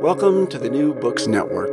[0.00, 1.70] Welcome to the New Books Network.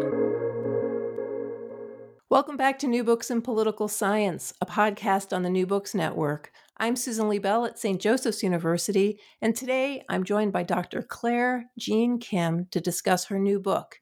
[2.28, 6.52] Welcome back to New Books in Political Science, a podcast on the New Books Network.
[6.78, 8.02] I'm Susan Liebell at St.
[8.02, 11.04] Joseph's University, and today I'm joined by Dr.
[11.04, 14.00] Claire Jean Kim to discuss her new book,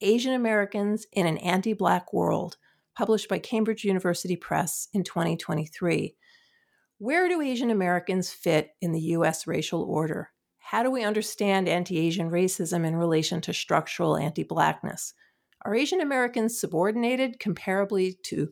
[0.00, 2.56] Asian Americans in an Anti Black World,
[2.96, 6.14] published by Cambridge University Press in 2023.
[6.98, 9.48] Where do Asian Americans fit in the U.S.
[9.48, 10.30] racial order?
[10.68, 15.12] How do we understand anti Asian racism in relation to structural anti Blackness?
[15.62, 18.50] Are Asian Americans subordinated comparably to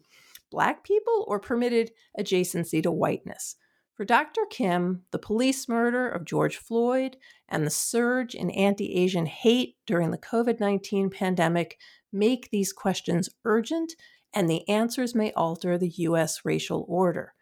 [0.50, 1.90] Black people or permitted
[2.20, 3.56] adjacency to whiteness?
[3.94, 4.42] For Dr.
[4.50, 7.16] Kim, the police murder of George Floyd
[7.48, 11.78] and the surge in anti Asian hate during the COVID 19 pandemic
[12.12, 13.94] make these questions urgent,
[14.34, 16.44] and the answers may alter the U.S.
[16.44, 17.32] racial order.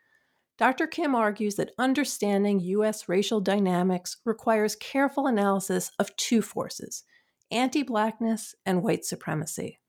[0.60, 0.86] Dr.
[0.86, 3.08] Kim argues that understanding U.S.
[3.08, 7.04] racial dynamics requires careful analysis of two forces
[7.50, 9.80] anti Blackness and white supremacy.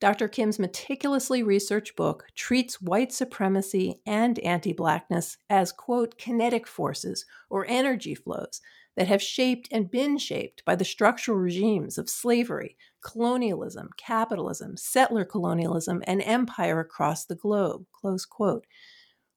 [0.00, 0.26] Dr.
[0.26, 7.66] Kim's meticulously researched book treats white supremacy and anti Blackness as, quote, kinetic forces or
[7.68, 8.62] energy flows
[8.96, 15.26] that have shaped and been shaped by the structural regimes of slavery, colonialism, capitalism, settler
[15.26, 18.64] colonialism, and empire across the globe, close quote.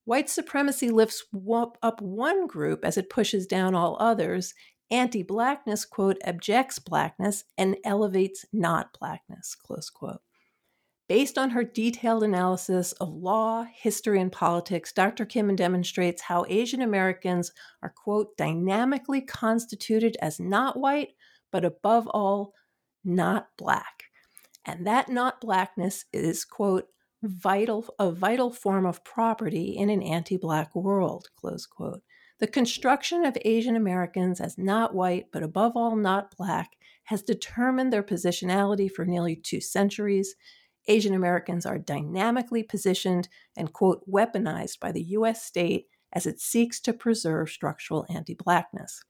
[0.05, 1.23] White supremacy lifts
[1.81, 4.53] up one group as it pushes down all others.
[4.91, 10.21] Anti blackness, quote, abjects blackness and elevates not blackness, close quote.
[11.09, 15.25] Based on her detailed analysis of law, history, and politics, Dr.
[15.25, 21.09] Kim demonstrates how Asian Americans are, quote, dynamically constituted as not white,
[21.51, 22.53] but above all,
[23.03, 24.05] not black.
[24.65, 26.87] And that not blackness is, quote,
[27.23, 32.01] vital a vital form of property in an anti-black world close quote.
[32.39, 36.71] The construction of asian americans as not white but above all not black
[37.05, 40.35] has determined their positionality for nearly two centuries.
[40.87, 46.81] Asian americans are dynamically positioned and quote weaponized by the us state as it seeks
[46.81, 49.01] to preserve structural anti-blackness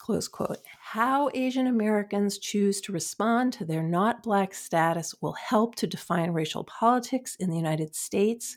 [0.00, 0.58] close quote.
[0.80, 6.30] How Asian Americans choose to respond to their not black status will help to define
[6.30, 8.56] racial politics in the United States.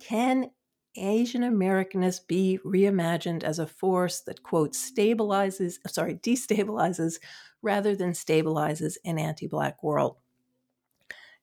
[0.00, 0.50] Can
[0.96, 7.18] Asian Americanness be reimagined as a force that, quote, stabilizes, sorry, destabilizes
[7.60, 10.16] rather than stabilizes an anti Black world?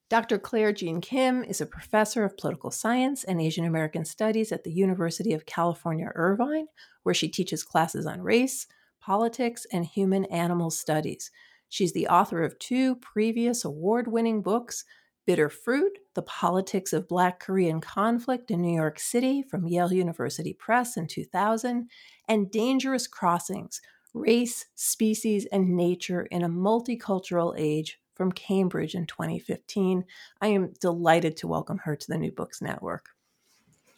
[0.09, 0.37] Dr.
[0.37, 4.71] Claire Jean Kim is a professor of political science and Asian American studies at the
[4.71, 6.67] University of California, Irvine,
[7.03, 8.67] where she teaches classes on race,
[9.05, 11.29] Politics and Human Animal Studies.
[11.67, 14.85] She's the author of two previous award winning books
[15.25, 20.53] Bitter Fruit The Politics of Black Korean Conflict in New York City from Yale University
[20.53, 21.89] Press in 2000,
[22.29, 23.81] and Dangerous Crossings
[24.13, 30.05] Race, Species, and Nature in a Multicultural Age from Cambridge in 2015.
[30.39, 33.09] I am delighted to welcome her to the New Books Network.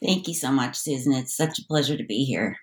[0.04, 1.14] Thank you so much, Susan.
[1.14, 2.58] It's such a pleasure to be here.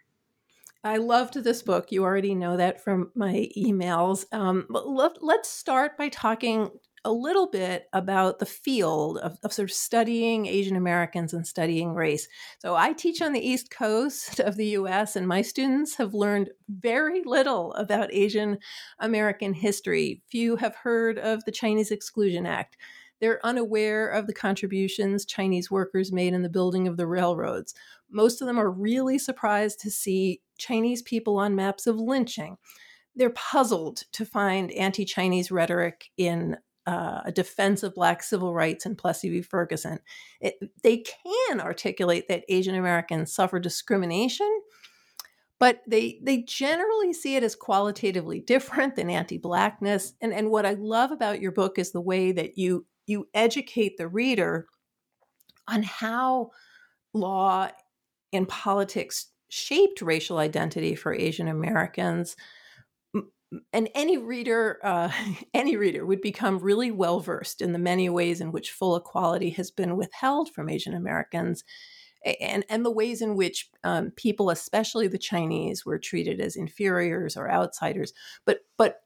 [0.85, 1.93] I loved this book.
[1.93, 4.25] You already know that from my emails.
[4.33, 6.71] Um, let, us start by talking
[7.05, 11.95] a little bit about the field of, of, sort of studying Asian Americans and studying
[11.95, 12.27] race.
[12.61, 16.51] So, I teach on the East Coast of the US, and my students have learned
[16.69, 18.59] very little about Asian
[18.99, 20.23] American history.
[20.31, 22.77] Few have heard of the Chinese Exclusion Act.
[23.23, 27.73] They're unaware of the contributions Chinese workers made in the building of the railroads.
[28.11, 32.57] Most of them are really surprised to see Chinese people on maps of lynching.
[33.15, 38.87] They're puzzled to find anti Chinese rhetoric in uh, a defense of Black civil rights
[38.87, 39.41] in Plessy v.
[39.41, 40.01] Ferguson.
[40.41, 44.51] It, they can articulate that Asian Americans suffer discrimination,
[45.61, 50.15] but they they generally see it as qualitatively different than anti-blackness.
[50.21, 53.97] And and what I love about your book is the way that you you educate
[53.97, 54.67] the reader
[55.69, 56.51] on how
[57.15, 57.69] law
[58.33, 62.37] and politics shaped racial identity for Asian Americans.
[63.75, 65.13] And any reader, uh,
[65.55, 69.51] any reader would become really well versed in the many ways in which full equality
[69.51, 71.65] has been withheld from Asian Americans,
[72.41, 77.37] and and the ways in which um, people, especially the Chinese, were treated as inferiors
[77.37, 78.15] or outsiders.
[78.47, 79.01] But but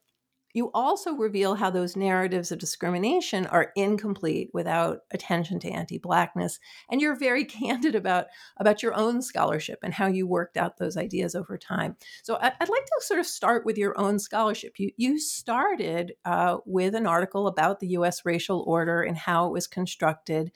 [0.56, 6.58] you also reveal how those narratives of discrimination are incomplete without attention to anti-blackness
[6.90, 8.26] and you're very candid about
[8.56, 11.94] about your own scholarship and how you worked out those ideas over time.
[12.22, 14.78] So i'd like to sort of start with your own scholarship.
[14.78, 19.52] You you started uh, with an article about the u.s racial order and how it
[19.52, 20.52] was constructed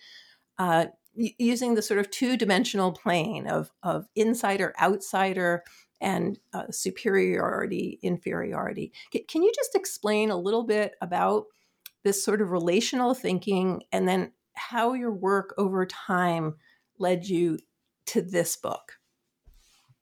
[0.58, 5.62] uh, using the sort of two-dimensional plane of of insider outsider
[6.00, 8.92] and uh, superiority, inferiority.
[9.28, 11.46] Can you just explain a little bit about
[12.04, 16.54] this sort of relational thinking and then how your work over time
[16.98, 17.58] led you
[18.06, 18.92] to this book?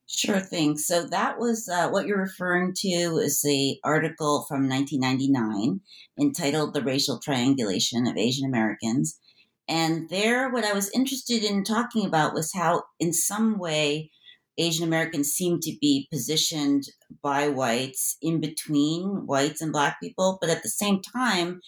[0.07, 0.75] Sure thing.
[0.77, 5.81] So that was uh, what you're referring to is the article from 1999
[6.19, 9.19] entitled The Racial Triangulation of Asian Americans.
[9.67, 14.09] And there, what I was interested in talking about was how, in some way,
[14.59, 16.83] Asian Americans seem to be positioned
[17.23, 21.61] by whites in between whites and black people, but at the same time,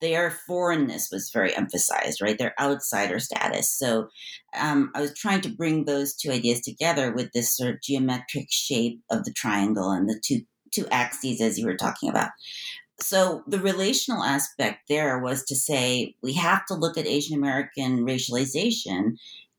[0.00, 2.38] their foreignness was very emphasized, right?
[2.38, 3.70] Their outsider status.
[3.70, 4.08] So
[4.56, 8.46] um, I was trying to bring those two ideas together with this sort of geometric
[8.50, 10.42] shape of the triangle and the two
[10.74, 12.30] two axes, as you were talking about.
[13.00, 18.06] So the relational aspect there was to say we have to look at Asian American
[18.06, 19.16] racialization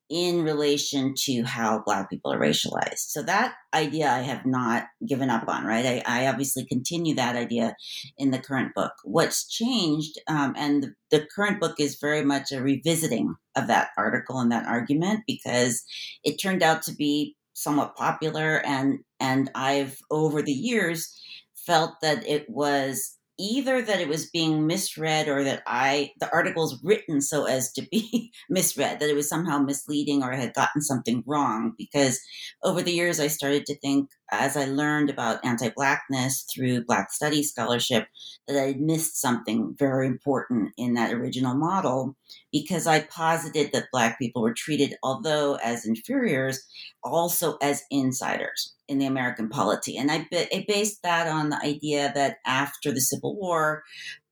[0.09, 3.00] in relation to how black people are racialized.
[3.00, 6.04] So that idea i have not given up on right?
[6.07, 7.75] I, I obviously continue that idea
[8.18, 8.94] in the current book.
[9.04, 13.89] What's changed um, and the, the current book is very much a revisiting of that
[13.98, 15.83] article and that argument because
[16.24, 21.19] it turned out to be somewhat popular and and i've over the years
[21.56, 26.80] felt that it was either that it was being misread or that I the article's
[26.84, 30.81] written so as to be misread, that it was somehow misleading or I had gotten
[30.81, 31.74] something wrong.
[31.78, 32.19] Because
[32.63, 37.52] over the years, I started to think, as I learned about anti-blackness through Black Studies
[37.52, 38.08] scholarship,
[38.48, 42.16] that I missed something very important in that original model
[42.52, 46.66] because I posited that Black people were treated, although as inferiors,
[47.04, 49.98] also as insiders in the American polity.
[49.98, 53.84] And I, I based that on the idea that after the Civil War,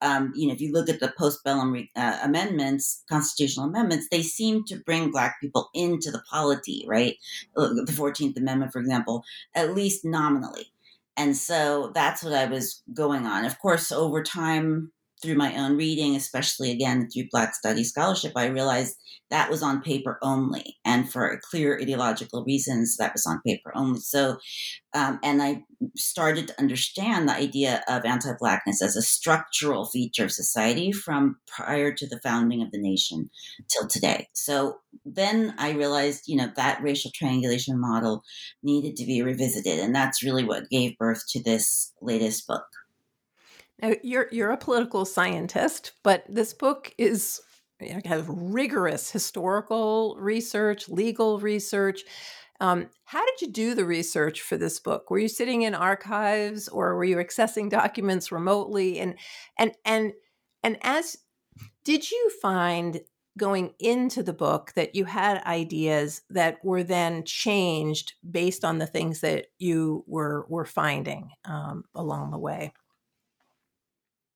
[0.02, 4.64] um, you know, if you look at the postbellum uh, amendments, constitutional amendments, they seem
[4.66, 7.16] to bring Black people into the polity, right?
[7.56, 10.72] The 14th Amendment, for example, at least nominally.
[11.18, 13.46] And so that's what I was going on.
[13.46, 18.48] Of course, over time, through my own reading, especially again through Black Studies scholarship, I
[18.48, 18.96] realized
[19.32, 24.00] that was on paper only, and for clear ideological reasons, that was on paper only.
[24.00, 24.38] So,
[24.94, 25.64] um, and I
[25.96, 31.92] started to understand the idea of anti-blackness as a structural feature of society from prior
[31.94, 33.32] to the founding of the nation
[33.68, 34.28] till today.
[34.34, 38.22] So then I realized, you know, that racial triangulation model
[38.62, 42.66] needed to be revisited, and that's really what gave birth to this latest book.
[43.82, 47.42] Now, you're you're a political scientist, but this book is
[47.80, 52.04] kind of rigorous historical research, legal research.
[52.62, 55.10] Um, how did you do the research for this book?
[55.12, 59.00] Were you sitting in archives, or were you accessing documents remotely?
[59.00, 59.16] And
[59.60, 60.14] and and
[60.64, 61.18] and as
[61.84, 63.02] did you find
[63.38, 68.88] going into the book that you had ideas that were then changed based on the
[68.88, 72.72] things that you were were finding um, along the way?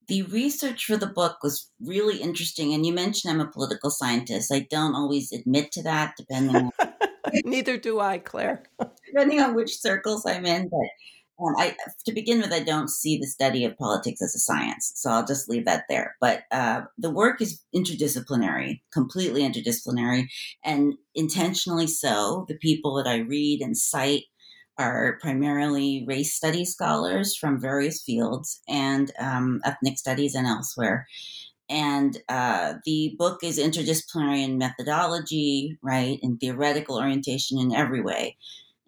[0.09, 2.73] The research for the book was really interesting.
[2.73, 4.51] And you mentioned I'm a political scientist.
[4.51, 6.71] I don't always admit to that, depending on.
[7.45, 8.63] Neither do I, Claire.
[9.05, 10.67] depending on which circles I'm in.
[10.69, 11.75] But um, I,
[12.05, 14.91] to begin with, I don't see the study of politics as a science.
[14.95, 16.15] So I'll just leave that there.
[16.19, 20.27] But uh, the work is interdisciplinary, completely interdisciplinary,
[20.65, 22.45] and intentionally so.
[22.47, 24.23] The people that I read and cite
[24.79, 31.05] are primarily race studies scholars from various fields and um, ethnic studies and elsewhere.
[31.69, 38.37] And uh, the book is interdisciplinary in methodology, right, in theoretical orientation in every way.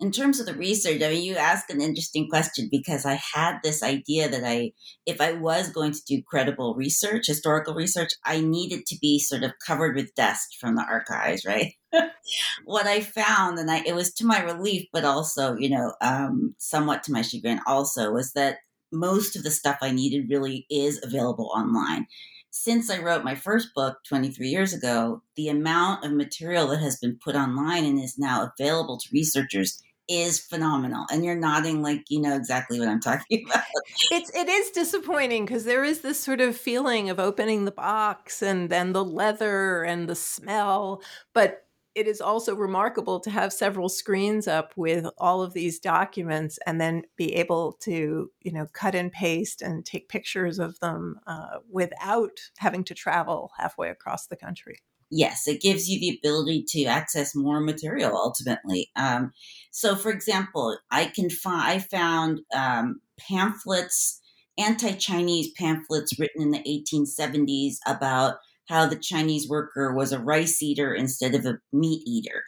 [0.01, 3.59] In terms of the research, I mean, you ask an interesting question because I had
[3.63, 4.71] this idea that I,
[5.05, 9.43] if I was going to do credible research, historical research, I needed to be sort
[9.43, 11.73] of covered with dust from the archives, right?
[12.65, 16.55] what I found, and I, it was to my relief, but also, you know, um,
[16.57, 18.57] somewhat to my chagrin, also, was that
[18.91, 22.07] most of the stuff I needed really is available online
[22.53, 26.97] since I wrote my first book 23 years ago, the amount of material that has
[26.97, 32.03] been put online and is now available to researchers is phenomenal and you're nodding like
[32.09, 33.63] you know exactly what i'm talking about.
[34.11, 38.41] It's it is disappointing because there is this sort of feeling of opening the box
[38.41, 41.01] and then the leather and the smell
[41.33, 46.57] but it is also remarkable to have several screens up with all of these documents
[46.65, 51.19] and then be able to you know cut and paste and take pictures of them
[51.27, 54.79] uh, without having to travel halfway across the country
[55.11, 58.89] yes, it gives you the ability to access more material ultimately.
[58.95, 59.33] Um,
[59.71, 64.19] so, for example, I can find I found um, pamphlets,
[64.57, 68.35] anti-Chinese pamphlets written in the 1870s about
[68.67, 72.43] how the Chinese worker was a rice eater instead of a meat eater.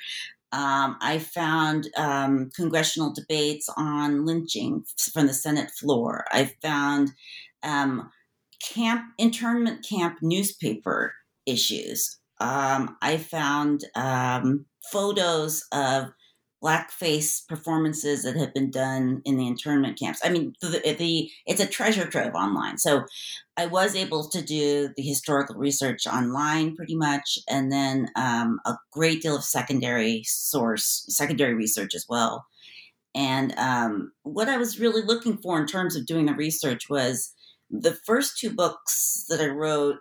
[0.54, 6.26] Um, I found um, congressional debates on lynching from the Senate floor.
[6.32, 7.12] I found
[7.64, 8.10] um,
[8.62, 11.14] camp internment camp newspaper
[11.46, 16.10] issues um, I found um, photos of
[16.62, 20.20] blackface performances that have been done in the internment camps.
[20.24, 22.78] I mean, the, the, it's a treasure trove online.
[22.78, 23.04] So
[23.58, 28.76] I was able to do the historical research online pretty much, and then um, a
[28.92, 32.46] great deal of secondary source, secondary research as well.
[33.16, 37.34] And um, what I was really looking for in terms of doing the research was
[37.70, 39.98] the first two books that I wrote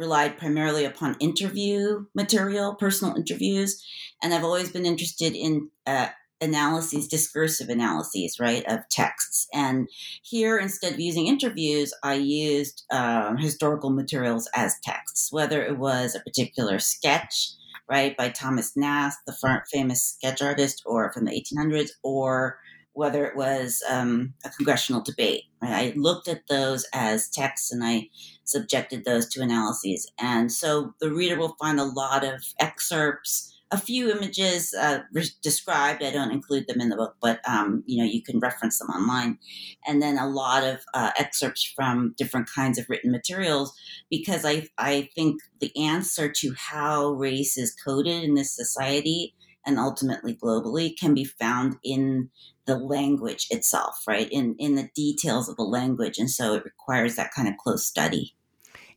[0.00, 3.84] relied primarily upon interview material, personal interviews,
[4.22, 6.08] and I've always been interested in uh,
[6.40, 9.46] analyses, discursive analyses, right, of texts.
[9.52, 9.88] And
[10.22, 16.14] here, instead of using interviews, I used um, historical materials as texts, whether it was
[16.14, 17.50] a particular sketch,
[17.88, 22.58] right, by Thomas Nast, the famous sketch artist, or from the 1800s, or
[22.92, 25.44] whether it was um, a congressional debate.
[25.62, 25.94] Right?
[25.94, 28.08] I looked at those as texts and I
[28.44, 30.10] subjected those to analyses.
[30.18, 35.28] And so the reader will find a lot of excerpts, a few images uh, re-
[35.42, 36.02] described.
[36.02, 38.88] I don't include them in the book, but um, you know you can reference them
[38.88, 39.38] online,
[39.86, 43.72] and then a lot of uh, excerpts from different kinds of written materials.
[44.10, 49.34] Because I I think the answer to how race is coded in this society
[49.66, 52.30] and ultimately globally can be found in
[52.66, 54.28] the language itself, right?
[54.30, 57.86] In in the details of the language, and so it requires that kind of close
[57.86, 58.34] study.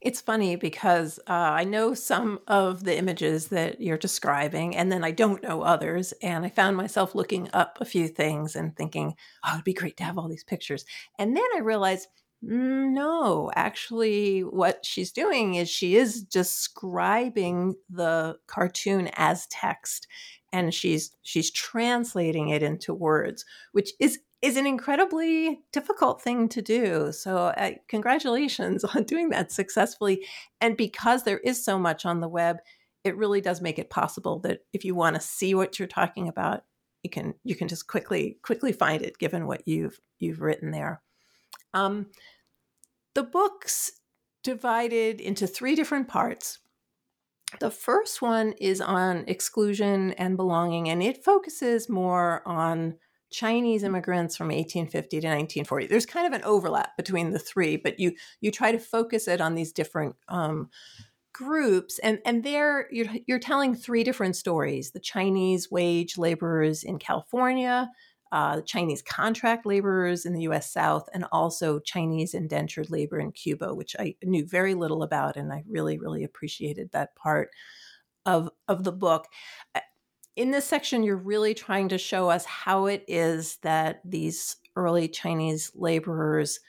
[0.03, 5.01] It's funny because uh, I know some of the images that you're describing, and then
[5.01, 6.13] I don't know others.
[6.21, 9.15] And I found myself looking up a few things and thinking,
[9.45, 10.83] oh, it'd be great to have all these pictures.
[11.17, 12.09] And then I realized,
[12.43, 20.07] mm, no, actually, what she's doing is she is describing the cartoon as text
[20.53, 23.43] and she's she's translating it into words
[23.73, 27.13] which is is an incredibly difficult thing to do.
[27.13, 30.25] So uh, congratulations on doing that successfully.
[30.59, 32.57] And because there is so much on the web
[33.05, 36.29] it really does make it possible that if you want to see what you're talking
[36.29, 36.63] about
[37.03, 41.01] you can you can just quickly quickly find it given what you've you've written there.
[41.73, 42.07] Um,
[43.15, 43.91] the book's
[44.43, 46.59] divided into three different parts
[47.59, 52.95] the first one is on exclusion and belonging, and it focuses more on
[53.31, 55.87] Chinese immigrants from 1850 to 1940.
[55.87, 59.41] There's kind of an overlap between the three, but you you try to focus it
[59.41, 60.69] on these different um,
[61.33, 66.99] groups, and and there you're you're telling three different stories: the Chinese wage laborers in
[66.99, 67.89] California,
[68.33, 73.75] uh, Chinese contract laborers in the US South, and also Chinese indentured labor in Cuba,
[73.75, 75.37] which I knew very little about.
[75.37, 77.51] And I really, really appreciated that part
[78.25, 79.27] of, of the book.
[80.35, 85.07] In this section, you're really trying to show us how it is that these early
[85.07, 86.59] Chinese laborers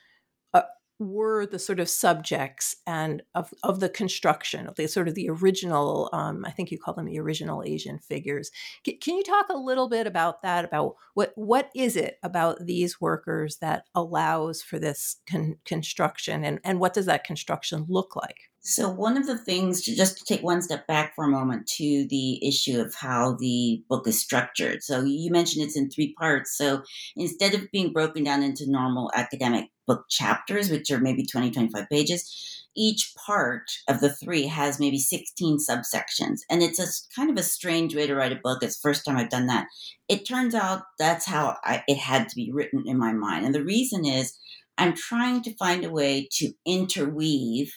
[0.98, 5.28] were the sort of subjects and of, of the construction of the sort of the
[5.28, 8.50] original um, i think you call them the original asian figures.
[8.86, 12.64] C- can you talk a little bit about that about what what is it about
[12.66, 18.16] these workers that allows for this con- construction and, and what does that construction look
[18.16, 18.50] like?
[18.60, 22.06] So one of the things to just take one step back for a moment to
[22.08, 24.82] the issue of how the book is structured.
[24.82, 26.56] So you mentioned it's in three parts.
[26.56, 26.82] So
[27.14, 31.88] instead of being broken down into normal academic book chapters, which are maybe 20, 25
[31.90, 32.62] pages.
[32.76, 36.40] Each part of the three has maybe 16 subsections.
[36.50, 38.62] And it's a kind of a strange way to write a book.
[38.62, 39.66] It's first time I've done that.
[40.08, 43.46] It turns out that's how I, it had to be written in my mind.
[43.46, 44.36] And the reason is
[44.76, 47.72] I'm trying to find a way to interweave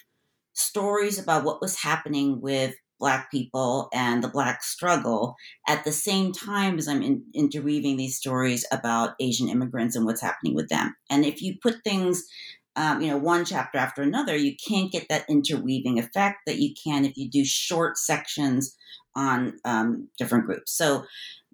[0.54, 5.36] stories about what was happening with Black people and the Black struggle
[5.68, 10.22] at the same time as I'm in, interweaving these stories about Asian immigrants and what's
[10.22, 10.96] happening with them.
[11.10, 12.26] And if you put things,
[12.76, 16.74] um, you know, one chapter after another, you can't get that interweaving effect that you
[16.82, 18.76] can if you do short sections
[19.16, 20.72] on um, different groups.
[20.72, 21.06] So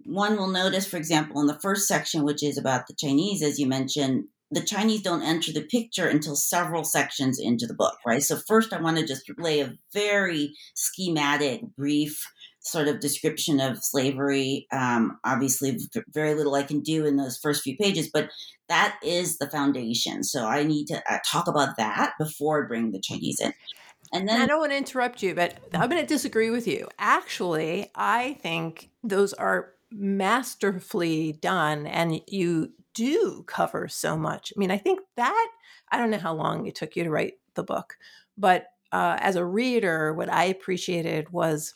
[0.05, 3.57] one will notice, for example, in the first section, which is about the Chinese, as
[3.57, 8.23] you mentioned, the Chinese don't enter the picture until several sections into the book, right?
[8.23, 12.23] So, first, I want to just lay a very schematic, brief
[12.61, 14.67] sort of description of slavery.
[14.71, 15.77] Um, obviously,
[16.13, 18.29] very little I can do in those first few pages, but
[18.69, 20.23] that is the foundation.
[20.23, 23.53] So, I need to uh, talk about that before I bring the Chinese in.
[24.11, 26.87] And then I don't want to interrupt you, but I'm going to disagree with you.
[26.99, 34.53] Actually, I think those are masterfully done and you do cover so much.
[34.55, 35.49] I mean, I think that,
[35.91, 37.97] I don't know how long it took you to write the book,
[38.37, 41.73] but uh, as a reader, what I appreciated was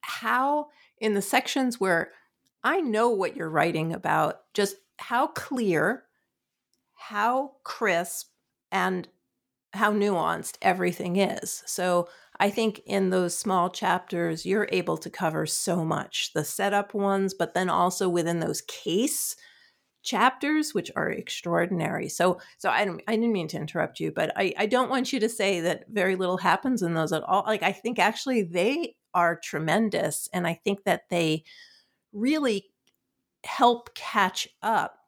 [0.00, 0.68] how,
[0.98, 2.12] in the sections where
[2.64, 6.04] I know what you're writing about, just how clear,
[6.94, 8.28] how crisp,
[8.70, 9.08] and
[9.74, 11.62] how nuanced everything is.
[11.66, 12.08] So
[12.38, 17.34] I think in those small chapters, you're able to cover so much the setup ones,
[17.34, 19.36] but then also within those case
[20.02, 22.08] chapters which are extraordinary.
[22.08, 25.12] So so i don't i didn't mean to interrupt you but i i don't want
[25.12, 27.44] you to say that very little happens in those at all.
[27.46, 31.44] Like i think actually they are tremendous and i think that they
[32.12, 32.66] really
[33.44, 34.98] help catch up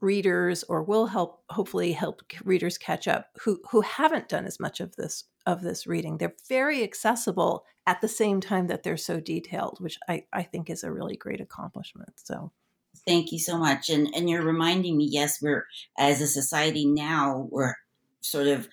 [0.00, 4.80] readers or will help hopefully help readers catch up who who haven't done as much
[4.80, 6.18] of this of this reading.
[6.18, 10.68] They're very accessible at the same time that they're so detailed which i i think
[10.68, 12.52] is a really great accomplishment so
[13.06, 13.90] Thank you so much.
[13.90, 15.66] And and you're reminding me, yes, we're
[15.98, 17.74] as a society now, we're
[18.20, 18.68] sort of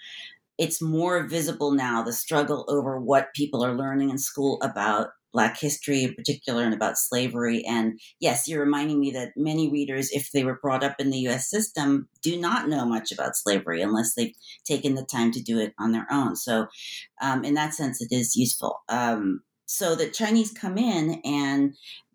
[0.57, 5.59] it's more visible now the struggle over what people are learning in school about black
[5.59, 10.31] history in particular and about slavery and yes you're reminding me that many readers if
[10.31, 14.13] they were brought up in the us system do not know much about slavery unless
[14.13, 16.67] they've taken the time to do it on their own so
[17.21, 21.73] um, in that sense it is useful um, so the chinese come in and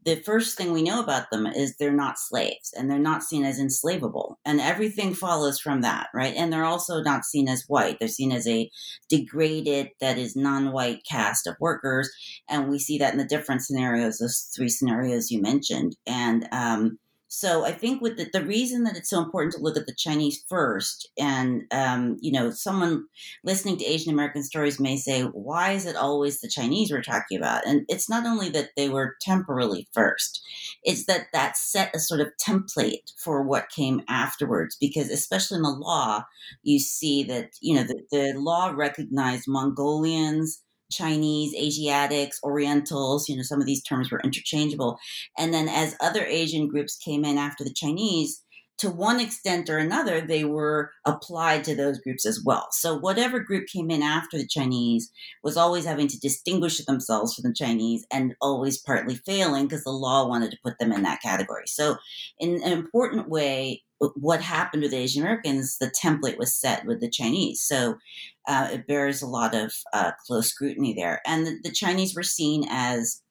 [0.08, 3.44] the first thing we know about them is they're not slaves and they're not seen
[3.44, 4.38] as enslavable.
[4.44, 6.34] And everything follows from that, right?
[6.34, 7.98] And they're also not seen as white.
[7.98, 8.70] They're seen as a
[9.10, 12.10] degraded, that is non white cast of workers.
[12.48, 15.94] And we see that in the different scenarios, those three scenarios you mentioned.
[16.06, 19.76] And, um, so I think with the, the reason that it's so important to look
[19.76, 23.04] at the Chinese first, and um, you know, someone
[23.44, 27.36] listening to Asian American stories may say, "Why is it always the Chinese we're talking
[27.36, 30.42] about?" And it's not only that they were temporarily first;
[30.82, 34.76] it's that that set a sort of template for what came afterwards.
[34.80, 36.24] Because especially in the law,
[36.62, 43.42] you see that you know the, the law recognized Mongolians Chinese, Asiatics, Orientals, you know,
[43.42, 44.98] some of these terms were interchangeable.
[45.36, 48.42] And then as other Asian groups came in after the Chinese,
[48.78, 52.68] to one extent or another, they were applied to those groups as well.
[52.70, 55.10] So whatever group came in after the Chinese
[55.42, 59.90] was always having to distinguish themselves from the Chinese and always partly failing because the
[59.90, 61.66] law wanted to put them in that category.
[61.66, 61.96] So
[62.38, 63.82] in an important way,
[64.14, 67.60] what happened with Asian Americans, the template was set with the Chinese.
[67.60, 67.98] So
[68.46, 71.20] uh, it bears a lot of uh, close scrutiny there.
[71.26, 73.22] And the, the, Chinese were seen as,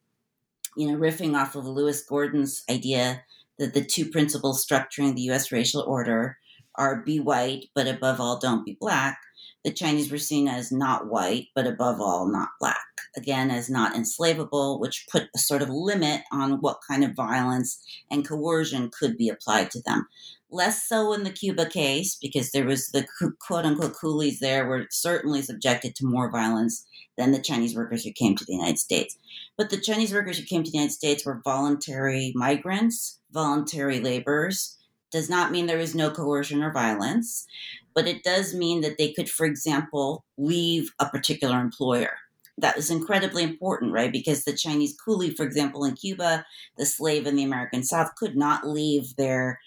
[0.76, 3.24] you know, riffing off of Lewis Gordon's idea
[3.60, 5.52] that the two principles structuring the U.S.
[5.52, 6.38] racial order
[6.76, 9.18] are be white, but above all, don't be black.
[9.66, 12.86] The Chinese were seen as not white, but above all, not black.
[13.18, 17.84] Again, as not enslavable, which put a sort of limit on what kind of violence
[18.10, 20.08] and coercion could be applied to them.
[20.50, 23.06] Less so in the Cuba case, because there was the
[23.46, 26.86] quote unquote coolies there were certainly subjected to more violence
[27.18, 29.18] than the Chinese workers who came to the United States.
[29.58, 34.78] But the Chinese workers who came to the United States were voluntary migrants, voluntary labors
[35.12, 37.46] Does not mean there was no coercion or violence,
[37.94, 42.12] but it does mean that they could, for example, leave a particular employer
[42.58, 44.12] that was incredibly important, right?
[44.12, 46.46] Because the Chinese coolie, for example, in Cuba,
[46.78, 49.60] the slave in the American South could not leave their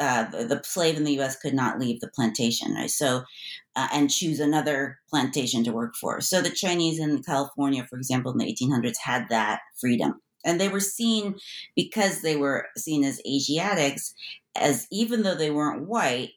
[0.00, 1.36] uh, the, slave in the U.S.
[1.36, 2.90] could not leave the plantation, right?
[2.90, 3.22] So,
[3.76, 6.20] uh, and choose another plantation to work for.
[6.20, 10.68] So the Chinese in California, for example, in the 1800s, had that freedom, and they
[10.68, 11.36] were seen
[11.74, 14.14] because they were seen as Asiatics,
[14.56, 16.30] as even though they weren't white,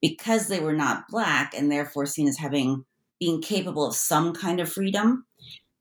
[0.00, 2.84] because they were not black and therefore seen as having
[3.18, 5.24] being capable of some kind of freedom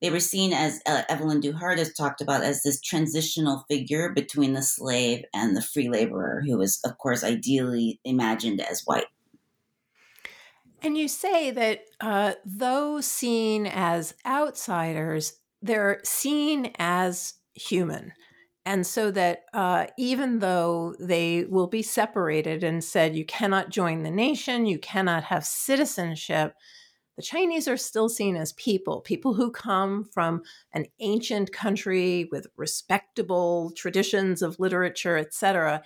[0.01, 4.53] they were seen as uh, Evelyn Hu-DeHart has talked about as this transitional figure between
[4.53, 9.07] the slave and the free laborer, who was, of course, ideally imagined as white.
[10.83, 18.13] And you say that uh, those seen as outsiders, they're seen as human.
[18.65, 24.03] And so that uh, even though they will be separated and said, you cannot join
[24.03, 26.55] the nation, you cannot have citizenship,
[27.15, 30.41] the Chinese are still seen as people, people who come from
[30.73, 35.81] an ancient country with respectable traditions of literature, etc.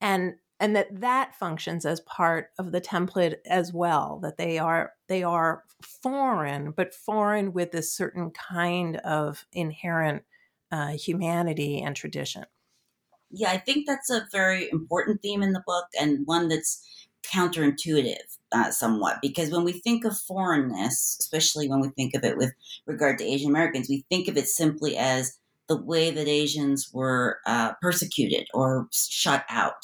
[0.00, 4.92] And and that that functions as part of the template as well that they are
[5.08, 10.22] they are foreign but foreign with a certain kind of inherent
[10.74, 12.44] uh, humanity and tradition
[13.30, 16.82] yeah i think that's a very important theme in the book and one that's
[17.32, 22.36] counterintuitive uh, somewhat because when we think of foreignness, especially when we think of it
[22.36, 22.52] with
[22.86, 27.38] regard to Asian Americans, we think of it simply as the way that Asians were
[27.46, 29.82] uh, persecuted or shut out.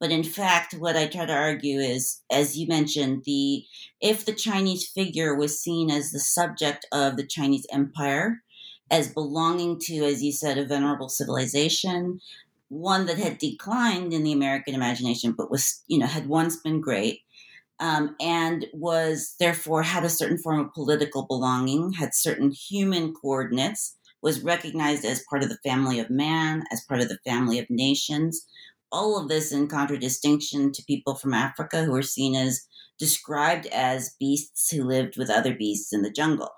[0.00, 3.64] But in fact, what I try to argue is, as you mentioned, the
[4.00, 8.42] if the Chinese figure was seen as the subject of the Chinese empire,
[8.92, 12.20] as belonging to, as you said, a venerable civilization,
[12.68, 16.80] one that had declined in the American imagination, but was, you know, had once been
[16.80, 17.22] great,
[17.80, 23.96] um, and was therefore had a certain form of political belonging, had certain human coordinates,
[24.20, 27.68] was recognized as part of the family of man, as part of the family of
[27.70, 28.46] nations.
[28.92, 34.14] All of this in contradistinction to people from Africa who were seen as described as
[34.20, 36.50] beasts who lived with other beasts in the jungle.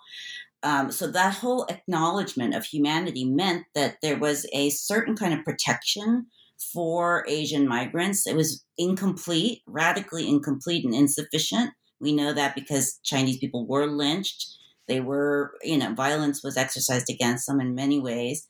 [0.65, 5.45] Um, so that whole acknowledgement of humanity meant that there was a certain kind of
[5.45, 6.27] protection
[6.73, 8.27] for Asian migrants.
[8.27, 11.71] It was incomplete, radically incomplete and insufficient.
[12.01, 14.57] We know that because Chinese people were lynched.
[14.89, 18.49] They were, you know, violence was exercised against them in many ways,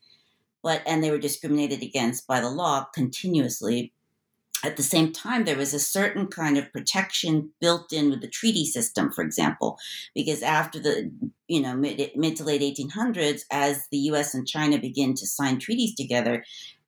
[0.63, 3.93] but, and they were discriminated against by the law continuously
[4.65, 8.29] at the same time, there was a certain kind of protection built in with the
[8.29, 9.79] treaty system, for example,
[10.15, 11.13] because after the
[11.49, 14.35] you know mid, mid to late 1800s, as the U.S.
[14.35, 16.45] and China begin to sign treaties together,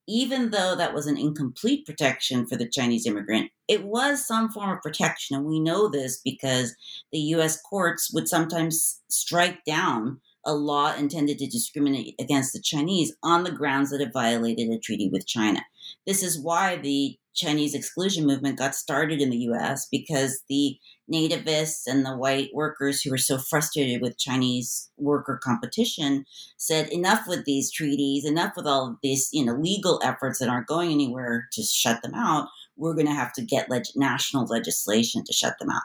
[0.07, 4.71] even though that was an incomplete protection for the Chinese immigrant, it was some form
[4.71, 6.75] of protection, and we know this because
[7.11, 7.61] the U.S.
[7.61, 13.51] courts would sometimes strike down a law intended to discriminate against the Chinese on the
[13.51, 15.61] grounds that it violated a treaty with China.
[16.07, 20.77] This is why the Chinese exclusion movement got started in the US because the
[21.11, 26.25] nativists and the white workers who were so frustrated with Chinese worker competition
[26.57, 30.49] said enough with these treaties, enough with all of these, you know, legal efforts that
[30.49, 32.49] aren't going anywhere to shut them out.
[32.75, 35.83] We're going to have to get leg- national legislation to shut them out.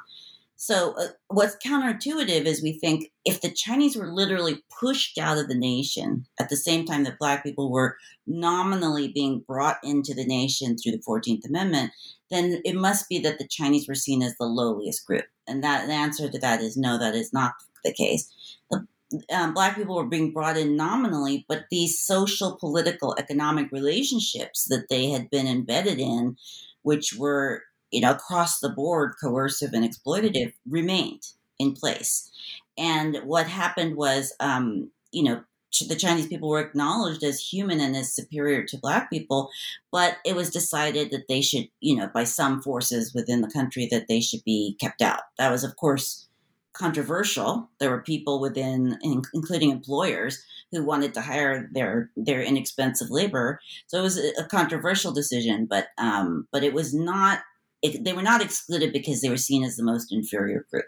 [0.64, 5.48] So, uh, what's counterintuitive is we think if the Chinese were literally pushed out of
[5.48, 7.96] the nation at the same time that Black people were
[8.29, 11.90] nominally being brought into the nation through the 14th Amendment,
[12.31, 15.25] then it must be that the Chinese were seen as the lowliest group.
[15.48, 18.33] And that the answer to that is no, that is not the case.
[18.70, 18.87] The,
[19.35, 24.88] um, black people were being brought in nominally, but these social, political, economic relationships that
[24.88, 26.37] they had been embedded in,
[26.83, 31.23] which were you know, across the board, coercive and exploitative, remained
[31.59, 32.31] in place.
[32.77, 35.43] And what happened was, um, you know,
[35.89, 39.51] the Chinese people were acknowledged as human and as superior to black people,
[39.91, 43.89] but it was decided that they should, you know, by some forces within the country,
[43.91, 45.23] that they should be kept out.
[45.39, 46.29] That was, of course,
[46.75, 47.71] controversial.
[47.81, 48.99] There were people within,
[49.33, 53.61] including employers, who wanted to hire their their inexpensive labor.
[53.87, 57.41] So it was a, controversial decision, but um, but it was not
[57.83, 60.87] they were not excluded because they were seen as the most inferior group.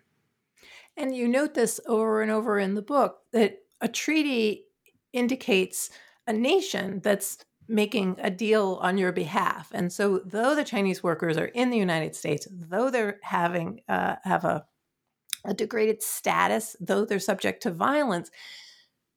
[0.97, 4.67] And you note this over and over in the book that a treaty
[5.13, 5.91] indicates
[6.27, 9.71] a nation that's making a deal on your behalf.
[9.73, 14.17] And so, though the Chinese workers are in the United States, though they're having uh,
[14.23, 14.67] have a,
[15.45, 18.31] a degraded status, though they're subject to violence,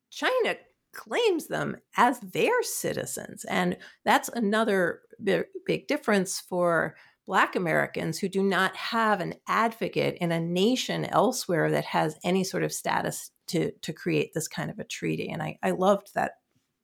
[0.10, 0.56] China
[0.94, 6.96] claims them as their citizens, and that's another big, big difference for
[7.28, 12.44] Black Americans who do not have an advocate in a nation elsewhere that has any
[12.44, 15.30] sort of status to, to create this kind of a treaty.
[15.30, 16.34] And I, I loved that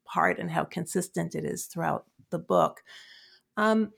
[0.05, 2.83] part and how consistent it is throughout the book.
[3.55, 3.91] Um,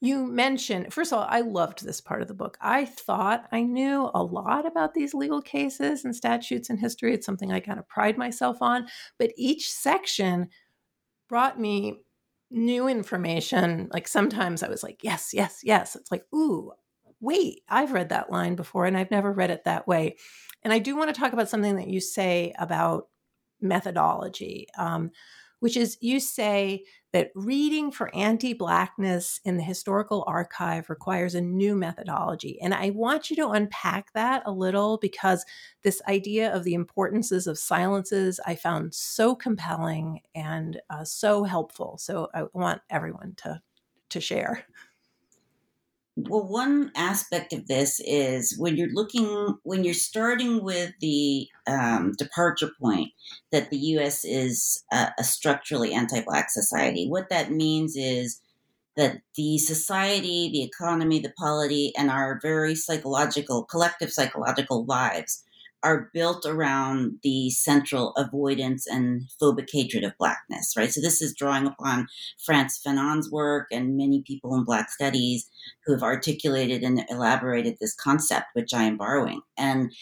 [0.00, 2.56] you mentioned, first of all, I loved this part of the book.
[2.62, 7.12] I thought I knew a lot about these legal cases and statutes and history.
[7.12, 8.86] It's something I kind of pride myself on.
[9.18, 10.48] But each section
[11.28, 12.00] brought me
[12.50, 13.88] new information.
[13.92, 15.96] Like sometimes I was like, yes, yes, yes.
[15.96, 16.72] It's like, ooh,
[17.20, 20.16] wait, I've read that line before and I've never read it that way.
[20.62, 23.08] And I do want to talk about something that you say about
[23.60, 25.10] methodology, um,
[25.60, 31.40] which is you say that reading for anti Blackness in the historical archive requires a
[31.40, 32.60] new methodology.
[32.60, 35.44] And I want you to unpack that a little because
[35.82, 41.98] this idea of the importances of silences I found so compelling and uh, so helpful.
[41.98, 43.60] So I want everyone to,
[44.10, 44.64] to share.
[46.28, 52.12] Well, one aspect of this is when you're looking, when you're starting with the um,
[52.18, 53.10] departure point
[53.52, 54.24] that the U.S.
[54.24, 57.08] is a, a structurally anti-black society.
[57.08, 58.40] What that means is
[58.96, 65.44] that the society, the economy, the polity, and our very psychological, collective psychological lives
[65.82, 70.92] are built around the central avoidance and phobic hatred of blackness, right?
[70.92, 72.06] So this is drawing upon
[72.44, 75.48] Frantz Fanon's work and many people in Black studies
[75.86, 79.40] who have articulated and elaborated this concept, which I am borrowing.
[79.56, 79.92] And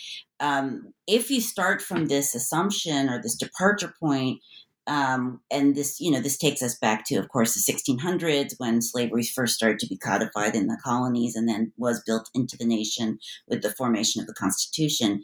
[0.40, 4.40] um, if you start from this assumption or this departure point,
[4.88, 8.80] um, and this, you know, this takes us back to, of course, the 1600s when
[8.80, 12.64] slavery first started to be codified in the colonies and then was built into the
[12.64, 15.22] nation with the formation of the Constitution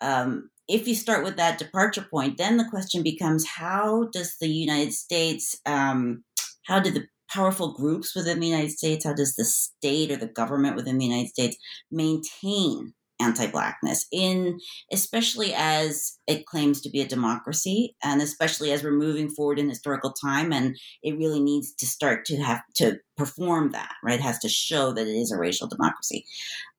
[0.00, 4.48] um, if you start with that departure point, then the question becomes how does the
[4.48, 6.24] United States, um,
[6.66, 10.26] how do the powerful groups within the United States, how does the state or the
[10.26, 11.56] government within the United States
[11.90, 14.58] maintain anti-blackness in
[14.92, 19.70] especially as it claims to be a democracy and especially as we're moving forward in
[19.70, 24.18] historical time and it really needs to start to have to perform that right?
[24.18, 26.26] It has to show that it is a racial democracy.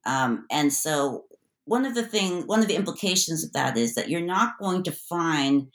[0.05, 1.25] Um, and so
[1.67, 4.83] one of the thing one of the implications of that is that you're not going
[4.83, 5.67] to find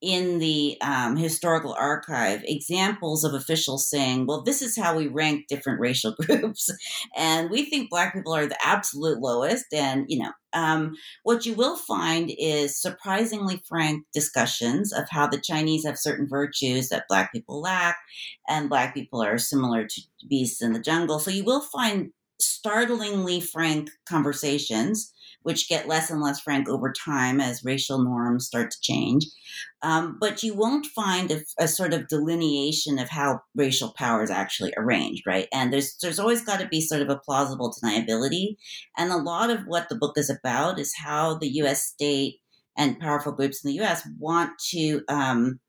[0.00, 5.46] in the um, historical archive examples of officials saying, well, this is how we rank
[5.46, 6.70] different racial groups.
[7.14, 9.66] And we think Black people are the absolute lowest.
[9.74, 15.40] And, you know, um, what you will find is surprisingly frank discussions of how the
[15.40, 17.98] Chinese have certain virtues that Black people lack,
[18.48, 21.18] and Black people are similar to beasts in the jungle.
[21.18, 25.12] So you will find startlingly frank conversations
[25.42, 29.26] which get less and less frank over time as racial norms start to change.
[29.82, 34.30] Um, but you won't find a, a, sort of delineation of how racial power is
[34.30, 35.48] actually arranged, right?
[35.52, 38.56] And there's there's always got to be sort of a plausible deniability.
[38.96, 41.82] And a lot of what the book is about is how the U.S.
[41.82, 42.36] state
[42.76, 44.06] and powerful groups in the U.S.
[44.18, 45.60] want to um,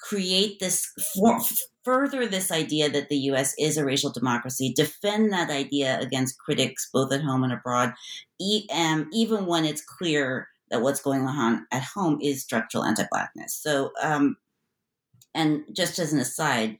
[0.00, 1.38] create this for,
[1.84, 6.88] further this idea that the US is a racial democracy, defend that idea against critics
[6.92, 7.92] both at home and abroad,
[8.72, 13.54] um, even when it's clear that what's going on at home is structural anti Blackness.
[13.54, 14.36] So, um,
[15.34, 16.78] and just as an aside,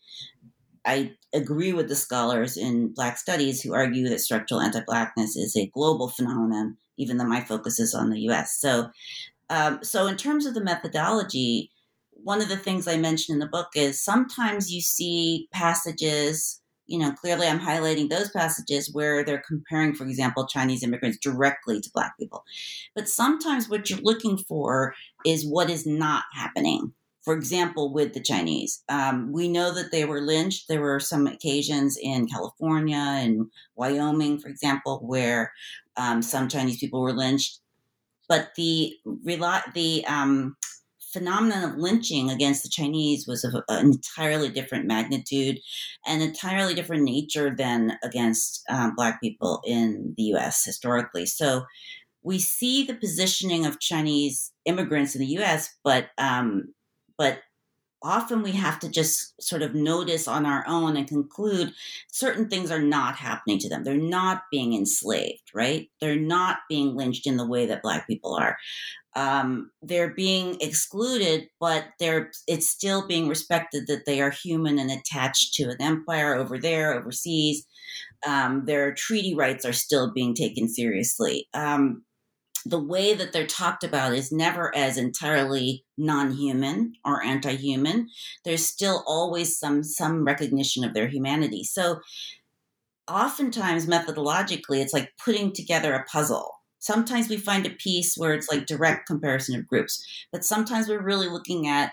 [0.84, 5.56] I agree with the scholars in Black studies who argue that structural anti Blackness is
[5.56, 8.58] a global phenomenon, even though my focus is on the US.
[8.58, 8.90] So,
[9.50, 11.70] um, so in terms of the methodology,
[12.24, 16.98] one of the things I mentioned in the book is sometimes you see passages, you
[16.98, 21.90] know, clearly I'm highlighting those passages where they're comparing, for example, Chinese immigrants directly to
[21.92, 22.44] Black people.
[22.94, 26.92] But sometimes what you're looking for is what is not happening.
[27.22, 30.66] For example, with the Chinese, um, we know that they were lynched.
[30.66, 35.52] There were some occasions in California and Wyoming, for example, where
[35.96, 37.60] um, some Chinese people were lynched.
[38.28, 38.94] But the
[39.74, 40.56] the um,
[41.12, 45.58] phenomenon of lynching against the Chinese was of an entirely different magnitude
[46.06, 51.26] and entirely different nature than against um, Black people in the US historically.
[51.26, 51.64] So
[52.22, 56.72] we see the positioning of Chinese immigrants in the US, but um,
[57.18, 57.38] but
[58.04, 61.72] often we have to just sort of notice on our own and conclude
[62.10, 63.84] certain things are not happening to them.
[63.84, 65.88] They're not being enslaved, right?
[66.00, 68.56] They're not being lynched in the way that Black people are
[69.14, 74.90] um, they're being excluded, but they're it's still being respected that they are human and
[74.90, 77.66] attached to an empire over there, overseas.
[78.26, 81.48] Um, their treaty rights are still being taken seriously.
[81.52, 82.04] Um,
[82.64, 88.08] the way that they're talked about is never as entirely non-human or anti-human.
[88.44, 91.64] There's still always some some recognition of their humanity.
[91.64, 92.00] So
[93.08, 98.50] oftentimes methodologically it's like putting together a puzzle Sometimes we find a piece where it's
[98.50, 101.92] like direct comparison of groups, but sometimes we're really looking at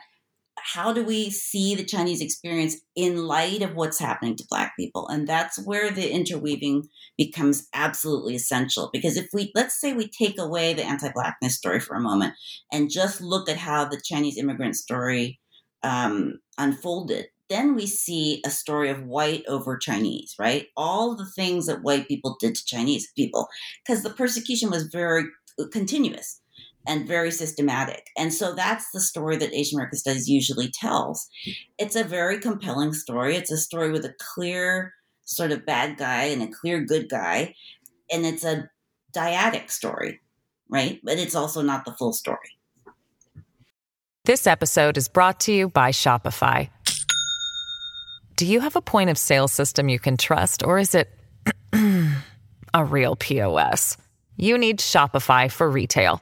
[0.64, 5.08] how do we see the Chinese experience in light of what's happening to Black people?
[5.08, 8.90] And that's where the interweaving becomes absolutely essential.
[8.92, 12.34] Because if we, let's say we take away the anti Blackness story for a moment
[12.72, 15.40] and just look at how the Chinese immigrant story
[15.84, 20.68] um, unfolded, then we see a story of white over Chinese, right?
[20.78, 23.48] All the things that white people did to Chinese people,
[23.84, 25.24] because the persecution was very
[25.72, 26.42] continuous
[26.88, 28.08] and very systematic.
[28.18, 31.28] And so that's the story that Asian American Studies usually tells.
[31.78, 33.36] It's a very compelling story.
[33.36, 34.94] It's a story with a clear
[35.26, 37.56] sort of bad guy and a clear good guy.
[38.12, 38.70] And it's a
[39.14, 40.20] dyadic story,
[40.70, 41.00] right?
[41.04, 42.58] But it's also not the full story.
[44.26, 46.70] This episode is brought to you by Shopify.
[48.36, 51.10] Do you have a point of sale system you can trust, or is it
[52.74, 53.98] a real POS?
[54.38, 56.22] You need Shopify for retail.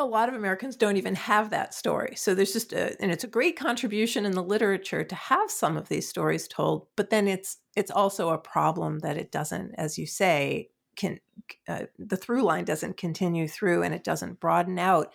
[0.00, 2.14] a lot of Americans don't even have that story.
[2.16, 5.76] So there's just a, and it's a great contribution in the literature to have some
[5.76, 9.98] of these stories told, but then it's it's also a problem that it doesn't, as
[9.98, 11.20] you say, can
[11.68, 15.12] uh, the through line doesn't continue through and it doesn't broaden out.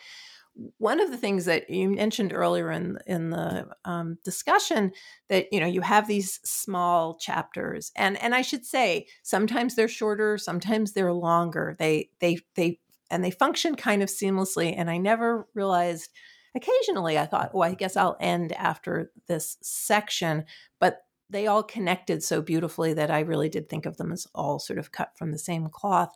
[0.77, 4.93] One of the things that you mentioned earlier in in the um, discussion
[5.27, 9.89] that you know you have these small chapters and and I should say sometimes they're
[9.89, 11.75] shorter, sometimes they're longer.
[11.77, 12.79] They they they
[13.11, 14.73] and they function kind of seamlessly.
[14.75, 16.11] And I never realized,
[16.55, 20.45] occasionally I thought, oh, I guess I'll end after this section.
[20.79, 24.59] But they all connected so beautifully that I really did think of them as all
[24.59, 26.15] sort of cut from the same cloth.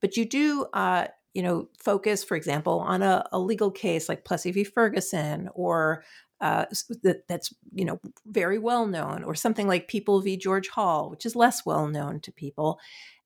[0.00, 4.24] But you do, uh, you know, focus, for example, on a, a legal case like
[4.24, 4.64] Plessy v.
[4.64, 6.04] Ferguson or
[6.40, 6.66] uh,
[7.02, 10.36] that, that's you know very well known, or something like People v.
[10.36, 12.78] George Hall, which is less well known to people,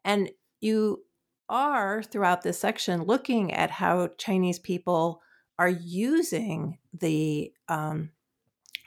[0.05, 1.03] and you
[1.51, 5.21] are throughout this section looking at how Chinese people
[5.59, 8.11] are using the um,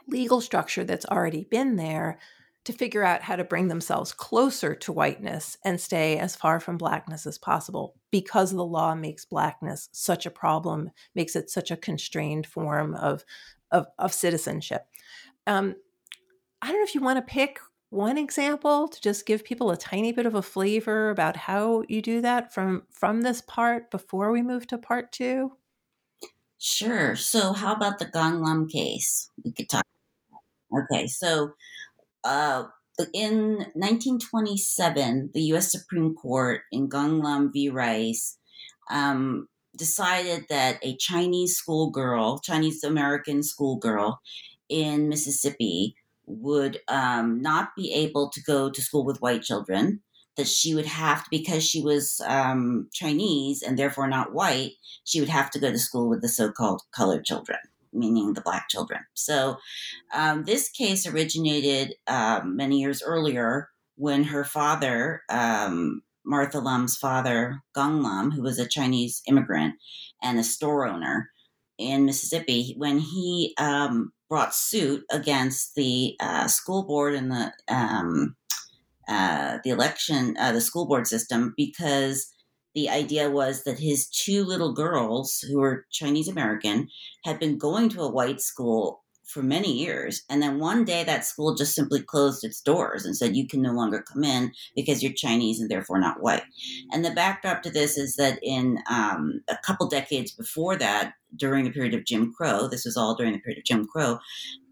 [0.08, 2.17] legal structure that's already been there
[2.63, 6.78] to figure out how to bring themselves closer to whiteness and stay as far from
[6.78, 11.78] blackness as possible because the law makes blackness such a problem, makes it such a
[11.78, 13.26] constrained form of,
[13.71, 14.88] of, of citizenship.
[15.45, 15.76] Um,
[16.62, 17.60] I don't know if you want to pick
[17.93, 22.01] one example to just give people a tiny bit of a flavor about how you
[22.01, 25.53] do that from from this part before we move to part two?
[26.58, 27.15] Sure.
[27.15, 29.29] So, how about the Gong case?
[29.43, 29.84] We could talk.
[30.75, 31.51] Okay, so
[32.23, 32.63] uh,
[33.13, 35.71] in 1927, the U.S.
[35.71, 37.69] Supreme Court in Gong v.
[37.69, 38.38] Rice
[38.89, 44.19] um, decided that a Chinese schoolgirl, Chinese American schoolgirl
[44.69, 50.01] in Mississippi, would um, not be able to go to school with white children
[50.36, 54.71] that she would have to because she was um, chinese and therefore not white
[55.03, 57.59] she would have to go to school with the so-called colored children
[57.93, 59.01] meaning the black children.
[59.13, 59.57] So
[60.13, 67.62] um, this case originated um, many years earlier when her father um, martha Lum's father
[67.75, 69.75] gong Lum, who was a chinese immigrant
[70.21, 71.29] and a store owner
[71.77, 78.36] in mississippi when he um, brought suit against the uh, school board and the um,
[79.08, 82.34] uh, the election, uh, the school board system, because
[82.74, 86.89] the idea was that his two little girls, who were Chinese American,
[87.24, 90.23] had been going to a white school for many years.
[90.29, 93.62] And then one day that school just simply closed its doors and said, you can
[93.62, 96.43] no longer come in because you're Chinese and therefore not white.
[96.91, 101.63] And the backdrop to this is that in um, a couple decades before that, during
[101.63, 104.19] the period of Jim Crow, this was all during the period of Jim Crow,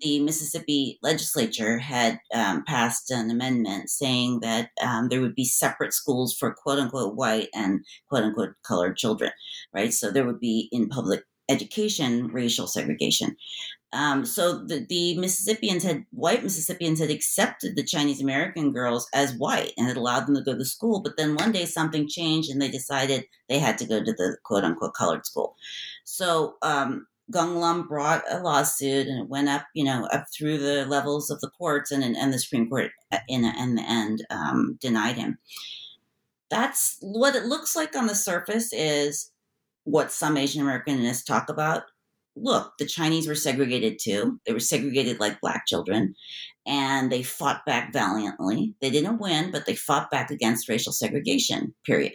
[0.01, 5.93] the Mississippi legislature had um, passed an amendment saying that um, there would be separate
[5.93, 9.31] schools for quote unquote white and quote unquote colored children,
[9.73, 9.93] right?
[9.93, 13.36] So there would be in public education racial segregation.
[13.93, 19.36] Um, so the, the Mississippians had white Mississippians had accepted the Chinese American girls as
[19.36, 21.01] white and had allowed them to go to school.
[21.01, 24.38] But then one day something changed and they decided they had to go to the
[24.43, 25.56] quote unquote colored school.
[26.06, 30.60] So um, Gong Lum brought a lawsuit and it went up, you know, up through
[30.60, 34.25] the levels of the courts and and the Supreme Court uh, in in the end
[34.30, 35.38] um, denied him.
[36.49, 39.30] That's what it looks like on the surface is
[39.83, 41.83] what some Asian Americanists talk about
[42.35, 44.39] look, the Chinese were segregated too.
[44.45, 46.15] They were segregated like black children,
[46.65, 48.73] and they fought back valiantly.
[48.81, 52.13] They didn't win, but they fought back against racial segregation, period.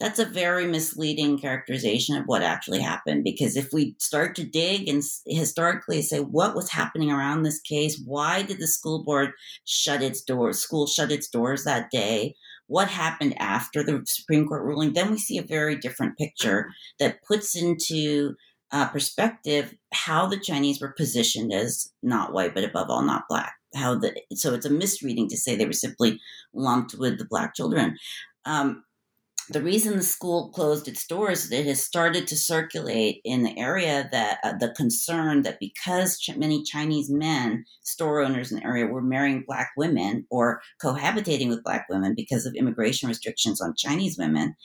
[0.00, 4.88] That's a very misleading characterization of what actually happened because if we start to dig
[4.88, 9.30] and historically say what was happening around this case, why did the school board
[9.64, 12.34] shut its doors, school shut its doors that day?
[12.66, 14.92] What happened after the Supreme Court ruling?
[14.92, 18.34] Then we see a very different picture that puts into
[18.72, 23.54] uh, perspective how the Chinese were positioned as not white, but above all, not black.
[23.74, 26.20] How the so it's a misreading to say they were simply
[26.52, 27.96] lumped with the black children.
[28.44, 28.84] Um,
[29.50, 34.08] the reason the school closed its doors, it has started to circulate in the area
[34.10, 38.86] that uh, the concern that because ch- many Chinese men, store owners in the area,
[38.86, 44.16] were marrying black women or cohabitating with black women because of immigration restrictions on Chinese
[44.18, 44.56] women,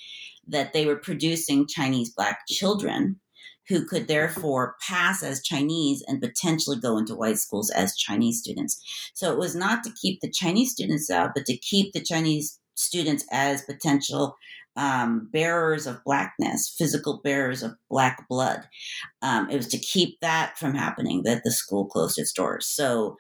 [0.48, 3.20] that they were producing Chinese black children
[3.68, 8.82] who could therefore pass as Chinese and potentially go into white schools as Chinese students.
[9.14, 12.60] So it was not to keep the Chinese students out, but to keep the Chinese
[12.80, 14.36] students as potential
[14.80, 18.62] um, bearers of blackness, physical bearers of black blood.
[19.22, 22.66] Um, it was to keep that from happening that the school closed its doors.
[22.66, 23.18] So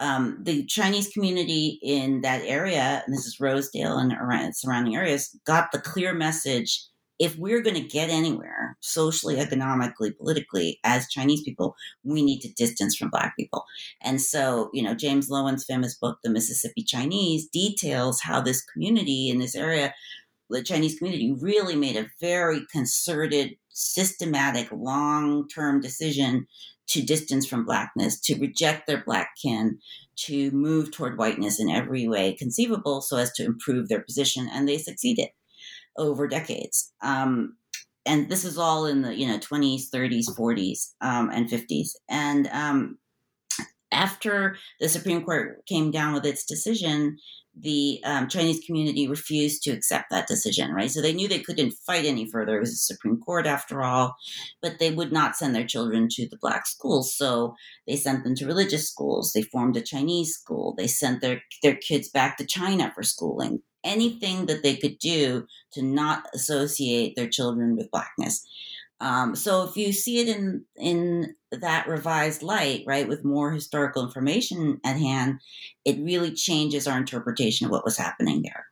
[0.00, 5.38] um, the Chinese community in that area, and this is Rosedale and around surrounding areas,
[5.44, 6.80] got the clear message
[7.18, 12.52] if we're going to get anywhere socially, economically, politically, as Chinese people, we need to
[12.54, 13.64] distance from Black people.
[14.00, 19.28] And so, you know, James Loewen's famous book, The Mississippi Chinese, details how this community
[19.28, 19.94] in this area,
[20.52, 26.46] the Chinese community, really made a very concerted, systematic, long term decision
[26.88, 29.78] to distance from Blackness, to reject their Black kin,
[30.16, 34.48] to move toward whiteness in every way conceivable so as to improve their position.
[34.52, 35.28] And they succeeded
[35.96, 36.92] over decades.
[37.02, 37.56] Um,
[38.04, 41.90] and this is all in the you know 20s, 30s, 40s, um, and 50s.
[42.08, 42.98] And um,
[43.92, 47.18] after the Supreme Court came down with its decision,
[47.54, 50.90] the um, Chinese community refused to accept that decision, right?
[50.90, 52.56] So they knew they couldn't fight any further.
[52.56, 54.16] It was the Supreme Court after all,
[54.62, 57.14] but they would not send their children to the black schools.
[57.14, 57.54] So
[57.86, 59.32] they sent them to religious schools.
[59.32, 60.74] They formed a Chinese school.
[60.76, 65.46] They sent their, their kids back to China for schooling anything that they could do
[65.72, 68.46] to not associate their children with blackness.
[69.02, 74.04] Um, so if you see it in in that revised light, right, with more historical
[74.04, 75.40] information at hand,
[75.84, 78.66] it really changes our interpretation of what was happening there.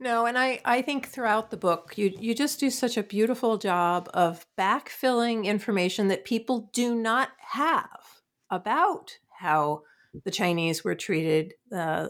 [0.00, 3.58] No, and I, I think throughout the book, you you just do such a beautiful
[3.58, 8.00] job of backfilling information that people do not have
[8.50, 9.82] about how
[10.24, 12.08] the Chinese were treated, uh,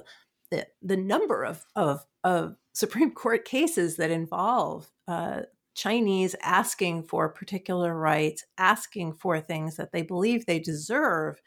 [0.51, 5.43] the, the number of, of, of Supreme Court cases that involve uh,
[5.77, 11.41] Chinese asking for particular rights, asking for things that they believe they deserve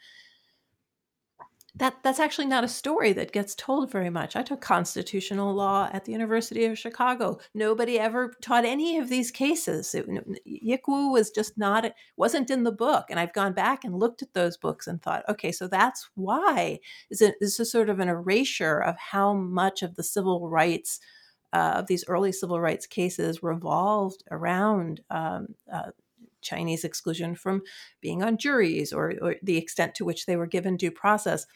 [1.76, 4.34] that that's actually not a story that gets told very much.
[4.34, 7.38] I took constitutional law at the University of Chicago.
[7.54, 9.94] Nobody ever taught any of these cases.
[9.94, 10.06] It,
[10.44, 14.34] Yick was just not wasn't in the book, and I've gone back and looked at
[14.34, 18.08] those books and thought, okay, so that's why is it this is sort of an
[18.08, 20.98] erasure of how much of the civil rights
[21.52, 25.00] uh, of these early civil rights cases revolved around.
[25.10, 25.90] Um, uh,
[26.42, 27.62] Chinese exclusion from
[28.00, 31.46] being on juries or, or, the extent to which they were given due process.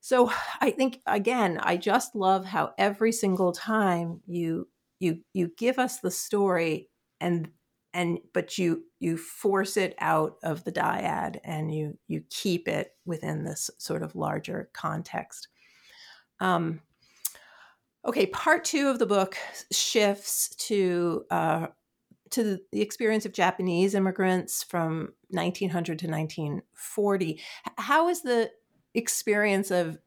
[0.00, 4.68] So I think again, I just love how every single time you
[5.00, 6.90] you you give us the story
[7.20, 7.48] and
[7.94, 12.92] and but you you force it out of the dyad and you you keep it
[13.06, 15.48] within this sort of larger context.
[16.40, 16.80] Um,
[18.06, 19.36] okay, part two of the book
[19.72, 21.66] shifts to uh,
[22.30, 27.40] to the experience of Japanese immigrants from 1900 to 1940.
[27.78, 28.50] How is the
[28.92, 29.98] experience of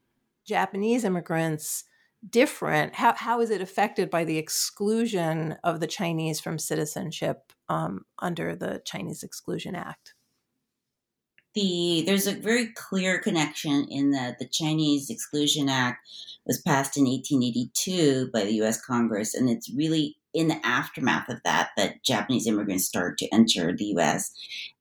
[0.46, 1.86] Japanese immigrants
[2.30, 2.96] different?
[2.96, 8.56] How, how is it affected by the exclusion of the Chinese from citizenship um, under
[8.56, 10.14] the Chinese Exclusion Act?
[11.58, 16.08] The, there's a very clear connection in that the Chinese Exclusion Act
[16.46, 18.80] was passed in 1882 by the U.S.
[18.80, 23.76] Congress, and it's really in the aftermath of that that Japanese immigrants start to enter
[23.76, 24.32] the U.S.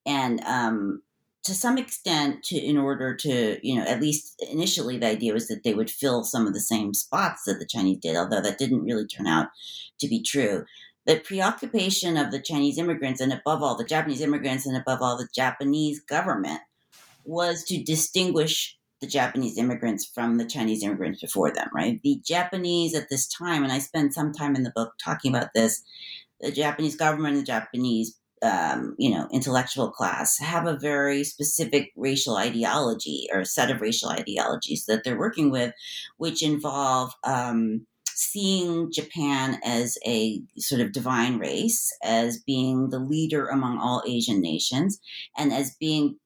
[0.05, 1.01] And um,
[1.45, 5.49] to some extent to in order to you know at least initially the idea was
[5.49, 8.59] that they would fill some of the same spots that the chinese did although that
[8.59, 9.47] didn't really turn out
[10.01, 10.65] to be true
[11.07, 15.17] the preoccupation of the chinese immigrants and above all the japanese immigrants and above all
[15.17, 16.61] the japanese government
[17.25, 22.01] was to distinguish the japanese immigrants from the chinese immigrants before them right?
[22.03, 25.51] The japanese at this time and i spend some time in the book talking about
[25.55, 25.83] this
[26.41, 31.93] the japanese government and the japanese um, you know, intellectual class have a very specific
[31.97, 35.73] racial ideology or set of racial ideologies that they're working with,
[36.19, 37.87] which involve um,
[38.17, 44.41] seeing Japan as a sort of divine race, as being the leader among all Asian
[44.41, 44.99] nations,
[45.37, 46.17] and as being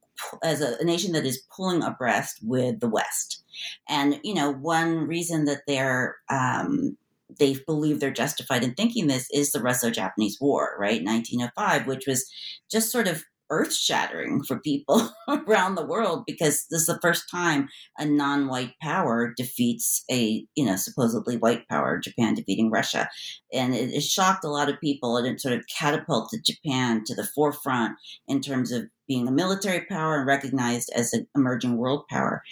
[0.45, 3.43] as a, a nation that is pulling abreast with the West.
[3.89, 6.97] And you know, one reason that they're um,
[7.39, 12.31] they believe they're justified in thinking this is the Russo-Japanese War, right, 1905, which was
[12.71, 17.25] just sort of earth shattering for people around the world because this is the first
[17.31, 23.09] time a non white power defeats a, you know, supposedly white power, Japan defeating Russia.
[23.53, 27.15] And it, it shocked a lot of people and it sort of catapulted Japan to
[27.15, 27.97] the forefront
[28.29, 32.45] in terms of being a military power and recognized as an emerging world power.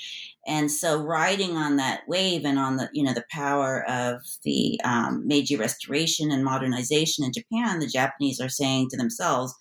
[0.44, 4.80] And so, riding on that wave and on the you know the power of the
[4.82, 9.54] um, Meiji Restoration and modernization in Japan, the Japanese are saying to themselves,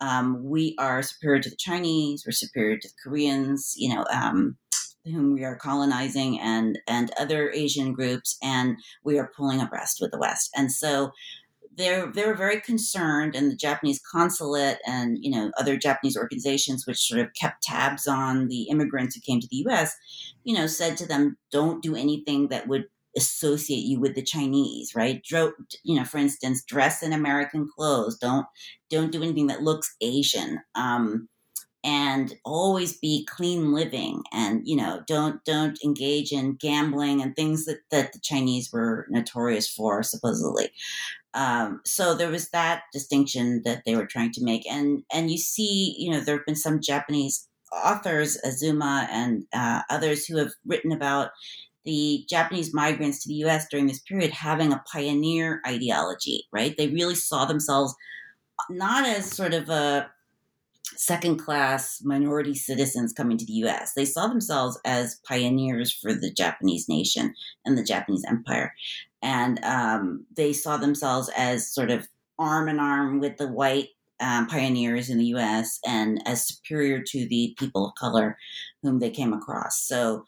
[0.00, 2.24] um, "We are superior to the Chinese.
[2.26, 3.74] We're superior to the Koreans.
[3.76, 4.56] You know." Um,
[5.04, 10.10] whom we are colonizing and and other Asian groups, and we are pulling abreast with
[10.10, 10.50] the West.
[10.56, 11.12] And so
[11.76, 16.86] they're they were very concerned, and the Japanese consulate and you know other Japanese organizations,
[16.86, 19.94] which sort of kept tabs on the immigrants who came to the U.S.,
[20.44, 22.86] you know, said to them, "Don't do anything that would
[23.16, 25.22] associate you with the Chinese, right?
[25.22, 25.52] Dro-
[25.84, 28.18] you know, for instance, dress in American clothes.
[28.18, 28.46] Don't
[28.90, 31.28] don't do anything that looks Asian." Um,
[31.84, 37.64] and always be clean living and you know don't don't engage in gambling and things
[37.66, 40.68] that that the chinese were notorious for supposedly
[41.36, 45.36] um, so there was that distinction that they were trying to make, and and you
[45.36, 50.52] see, you know, there have been some Japanese authors, Azuma and uh, others, who have
[50.64, 51.30] written about
[51.86, 53.66] the Japanese migrants to the U.S.
[53.70, 56.44] during this period having a pioneer ideology.
[56.52, 56.76] Right?
[56.76, 57.94] They really saw themselves
[58.68, 60.10] not as sort of a
[60.96, 63.92] second class minority citizens coming to the US.
[63.94, 67.34] They saw themselves as pioneers for the Japanese nation
[67.64, 68.72] and the Japanese empire
[69.26, 72.06] and um, they saw themselves as sort of
[72.38, 73.88] arm in arm with the white
[74.20, 75.80] um, pioneers in the U.S.
[75.84, 78.38] and as superior to the people of color
[78.82, 79.80] whom they came across.
[79.80, 80.26] So,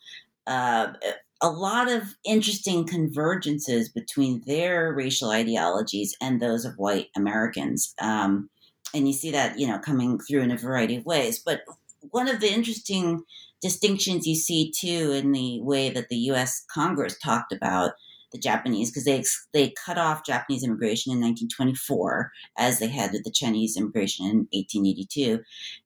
[0.48, 0.94] uh,
[1.40, 7.94] a lot of interesting convergences between their racial ideologies and those of white Americans.
[8.00, 8.50] Um,
[8.94, 11.38] and you see that, you know, coming through in a variety of ways.
[11.38, 11.62] But
[12.10, 13.22] one of the interesting
[13.60, 16.64] distinctions you see too in the way that the U.S.
[16.72, 17.92] Congress talked about
[18.32, 23.24] the Japanese because they they cut off Japanese immigration in 1924 as they had with
[23.24, 25.40] the Chinese immigration in 1882,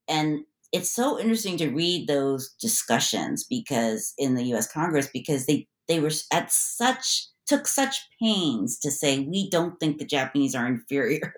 [0.09, 4.71] and it's so interesting to read those discussions because in the U.S.
[4.71, 9.99] Congress because they they were at such took such pains to say we don't think
[9.99, 11.35] the Japanese are inferior,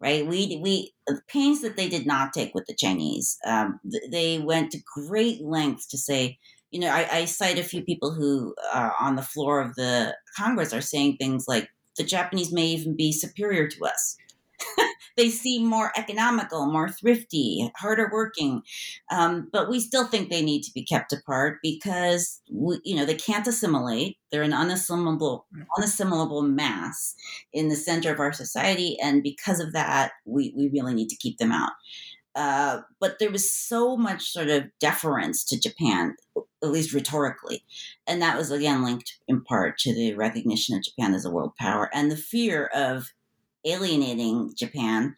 [0.00, 0.26] right?
[0.26, 3.38] We we the pains that they did not take with the Chinese.
[3.46, 6.38] Um, they went to great lengths to say
[6.74, 10.16] you know, I, I cite a few people who uh, on the floor of the
[10.36, 14.16] Congress are saying things like the Japanese may even be superior to us.
[15.16, 18.62] they seem more economical, more thrifty, harder working,
[19.10, 23.04] um, but we still think they need to be kept apart because we, you know
[23.04, 24.18] they can't assimilate.
[24.30, 25.42] They're an unassimilable,
[25.78, 27.14] unassimilable mass
[27.52, 31.16] in the center of our society, and because of that, we we really need to
[31.16, 31.72] keep them out.
[32.34, 36.16] Uh, but there was so much sort of deference to Japan,
[36.62, 37.64] at least rhetorically.
[38.06, 41.52] And that was again linked in part to the recognition of Japan as a world
[41.58, 43.12] power and the fear of
[43.64, 45.16] alienating Japan,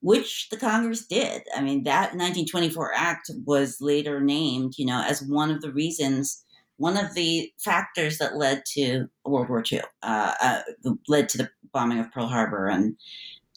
[0.00, 1.42] which the Congress did.
[1.54, 6.42] I mean, that 1924 Act was later named, you know, as one of the reasons.
[6.78, 10.60] One of the factors that led to World War II, uh, uh,
[11.08, 12.96] led to the bombing of Pearl Harbor and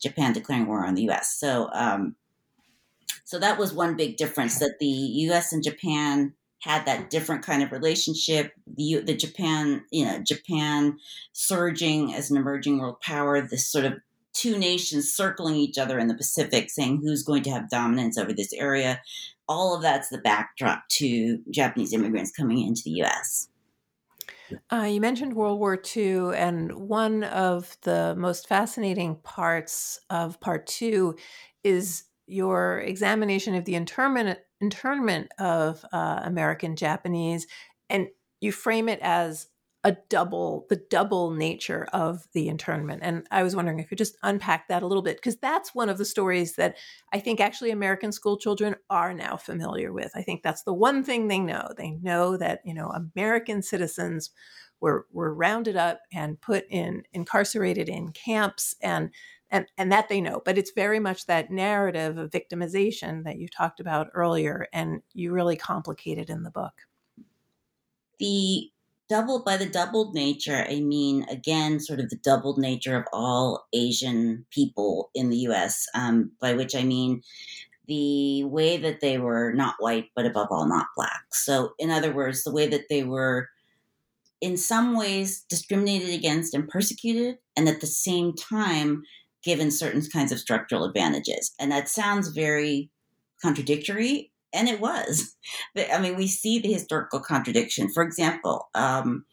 [0.01, 1.35] Japan declaring war on the U.S.
[1.37, 2.15] So, um,
[3.25, 5.53] so that was one big difference that the U.S.
[5.53, 8.53] and Japan had that different kind of relationship.
[8.67, 10.97] The, the Japan, you know, Japan
[11.31, 13.41] surging as an emerging world power.
[13.41, 13.93] This sort of
[14.39, 18.31] two nations circling each other in the Pacific, saying who's going to have dominance over
[18.31, 19.01] this area.
[19.47, 23.49] All of that's the backdrop to Japanese immigrants coming into the U.S.
[24.71, 30.67] Uh, you mentioned World War II, and one of the most fascinating parts of part
[30.67, 31.15] two
[31.63, 37.47] is your examination of the internment internment of uh, American Japanese,
[37.89, 38.07] and
[38.39, 39.47] you frame it as
[39.85, 43.97] a double the double nature of the internment and i was wondering if you could
[43.97, 46.75] just unpack that a little bit because that's one of the stories that
[47.13, 50.11] i think actually american school children are now familiar with.
[50.15, 51.69] I think that's the one thing they know.
[51.77, 54.31] They know that you know american citizens
[54.79, 59.11] were were rounded up and put in incarcerated in camps and
[59.49, 63.47] and and that they know but it's very much that narrative of victimization that you
[63.47, 66.73] talked about earlier and you really complicated in the book.
[68.19, 68.69] The
[69.09, 73.67] doubled by the doubled nature i mean again sort of the doubled nature of all
[73.73, 77.21] asian people in the us um, by which i mean
[77.87, 82.13] the way that they were not white but above all not black so in other
[82.13, 83.49] words the way that they were
[84.41, 89.03] in some ways discriminated against and persecuted and at the same time
[89.43, 91.53] given certain kinds of structural advantages.
[91.59, 92.89] And that sounds very
[93.41, 95.35] contradictory, and it was.
[95.91, 97.89] I mean, we see the historical contradiction.
[97.89, 99.25] For example, um,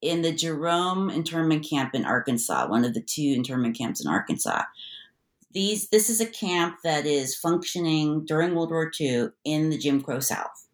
[0.00, 4.62] in the Jerome internment camp in Arkansas, one of the two internment camps in Arkansas,
[5.52, 10.00] these this is a camp that is functioning during World War II in the Jim
[10.00, 10.68] Crow South,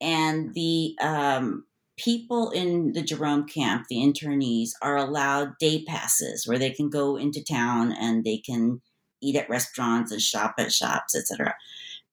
[0.00, 1.64] and the um,
[1.96, 7.16] people in the Jerome camp, the internees, are allowed day passes where they can go
[7.16, 8.80] into town and they can
[9.20, 11.56] eat at restaurants and shop at shops, etc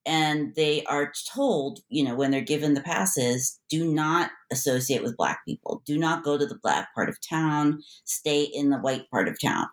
[0.05, 5.17] and they are told, you know, when they're given the passes, do not associate with
[5.17, 5.81] black people.
[5.85, 7.81] Do not go to the black part of town.
[8.03, 9.67] Stay in the white part of town.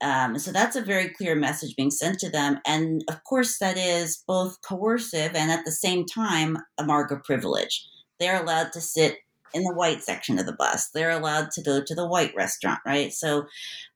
[0.00, 2.60] Um, so that's a very clear message being sent to them.
[2.66, 7.24] And of course, that is both coercive and at the same time a mark of
[7.24, 7.86] privilege.
[8.20, 9.18] They're allowed to sit
[9.54, 10.90] in the white section of the bus.
[10.90, 13.12] They're allowed to go to the white restaurant, right?
[13.12, 13.46] So,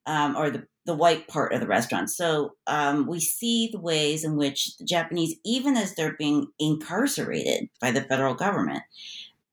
[0.07, 2.11] um, or the the white part of the restaurant.
[2.11, 7.69] So um, we see the ways in which the Japanese, even as they're being incarcerated
[7.81, 8.83] by the federal government,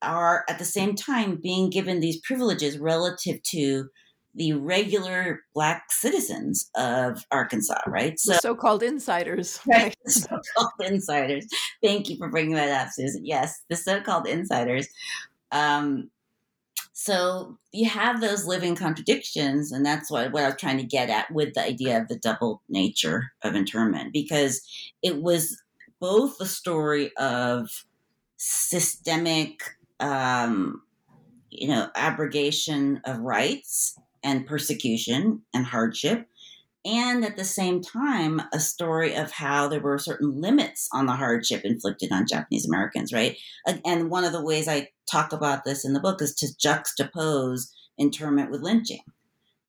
[0.01, 3.89] are at the same time being given these privileges relative to
[4.35, 8.19] the regular black citizens of Arkansas, right?
[8.19, 9.95] So, so-called insiders, right?
[10.05, 11.45] so-called insiders.
[11.83, 13.25] Thank you for bringing that up, Susan.
[13.25, 14.87] Yes, the so-called insiders.
[15.51, 16.09] Um,
[17.01, 21.09] so you have those living contradictions, and that's what, what I was trying to get
[21.09, 24.61] at with the idea of the double nature of internment, because
[25.01, 25.57] it was
[26.01, 27.69] both the story of
[28.35, 29.61] systemic,
[30.01, 30.81] um,
[31.49, 36.27] you know, abrogation of rights and persecution and hardship,
[36.85, 41.13] and at the same time a story of how there were certain limits on the
[41.13, 43.37] hardship inflicted on Japanese Americans, right?
[43.85, 47.69] And one of the ways I talk about this in the book is to juxtapose
[47.97, 49.03] internment with lynching,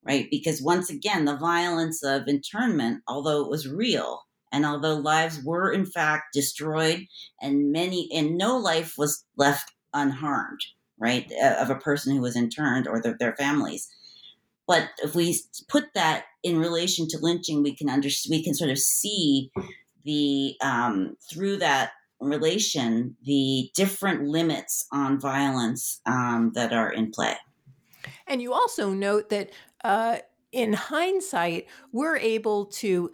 [0.05, 0.29] right?
[0.31, 5.73] Because once again, the violence of internment, although it was real, and although lives were
[5.73, 7.07] in fact destroyed,
[7.41, 10.61] and many and no life was left unharmed,
[10.99, 13.89] right, uh, of a person who was interned or their, their families
[14.71, 18.71] but if we put that in relation to lynching, we can under, we can sort
[18.71, 19.51] of see
[20.05, 21.91] the um, through that
[22.21, 27.35] relation the different limits on violence um, that are in play.
[28.29, 29.51] And you also note that
[29.83, 30.19] uh,
[30.53, 33.11] in hindsight, we're able to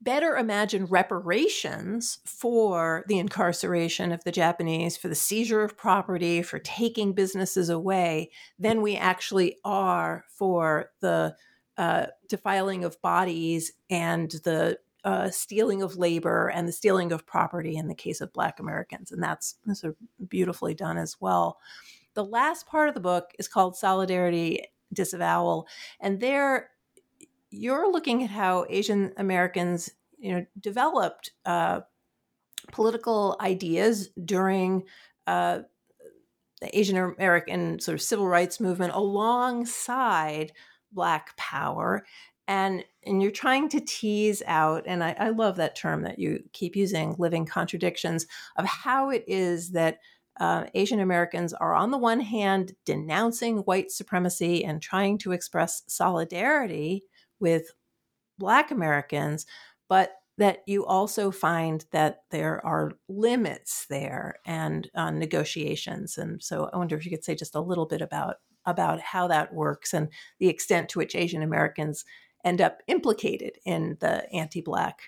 [0.00, 6.58] better imagine reparations for the incarceration of the Japanese, for the seizure of property, for
[6.58, 11.36] taking businesses away, than we actually are for the
[11.76, 17.76] uh, defiling of bodies and the uh, stealing of labor and the stealing of property
[17.76, 19.12] in the case of Black Americans.
[19.12, 19.84] And that's, that's
[20.28, 21.58] beautifully done as well.
[22.14, 25.66] The last part of the book is called Solidarity Disavowal.
[26.00, 26.70] And there,
[27.50, 31.80] you're looking at how Asian Americans, you know, developed uh,
[32.72, 34.84] political ideas during
[35.26, 35.60] uh,
[36.60, 40.52] the Asian American sort of civil rights movement alongside
[40.92, 42.04] Black Power.
[42.46, 46.42] And, and you're trying to tease out, and I, I love that term that you
[46.52, 48.26] keep using, living contradictions,
[48.56, 49.98] of how it is that
[50.38, 55.82] uh, Asian Americans are, on the one hand, denouncing white supremacy and trying to express
[55.86, 57.04] solidarity
[57.40, 57.72] with
[58.38, 59.46] Black Americans,
[59.88, 66.16] but that you also find that there are limits there and uh, negotiations.
[66.16, 68.36] And so I wonder if you could say just a little bit about
[68.66, 72.04] about how that works and the extent to which Asian Americans
[72.44, 75.00] end up implicated in the anti-black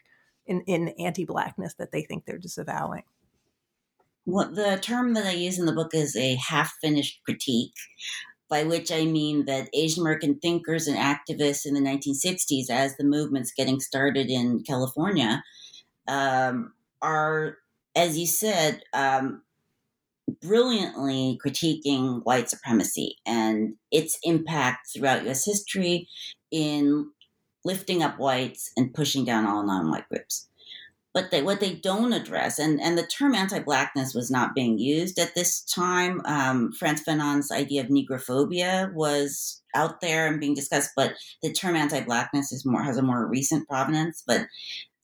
[0.47, 3.03] in, in anti-blackness that they think they're disavowing.
[4.25, 7.75] What the term that I use in the book is a half-finished critique
[8.53, 13.05] by which I mean that Asian American thinkers and activists in the 1960s, as the
[13.05, 15.43] movement's getting started in California,
[16.07, 17.57] um, are,
[17.97, 19.41] as you said, um,
[20.43, 26.07] brilliantly critiquing white supremacy and its impact throughout US history
[26.51, 27.11] in
[27.65, 30.51] lifting up whites and pushing down all non white groups
[31.15, 35.19] but they, what they don't address, and, and the term anti-blackness was not being used
[35.19, 36.23] at this time.
[36.25, 41.77] Um, Frantz Fanon's idea of negrophobia was out there and being discussed, but the term
[41.77, 44.23] anti-blackness is more has a more recent provenance.
[44.27, 44.47] But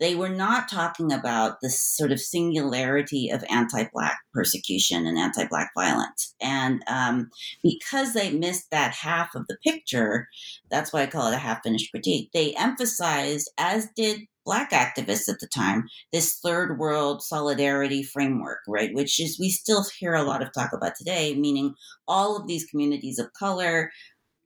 [0.00, 6.34] they were not talking about the sort of singularity of anti-black persecution and anti-black violence,
[6.40, 7.30] and um,
[7.62, 10.28] because they missed that half of the picture,
[10.70, 12.30] that's why I call it a half-finished critique.
[12.32, 18.94] They emphasized, as did black activists at the time this third world solidarity framework right
[18.94, 21.74] which is we still hear a lot of talk about today meaning
[22.07, 23.90] all of these communities of color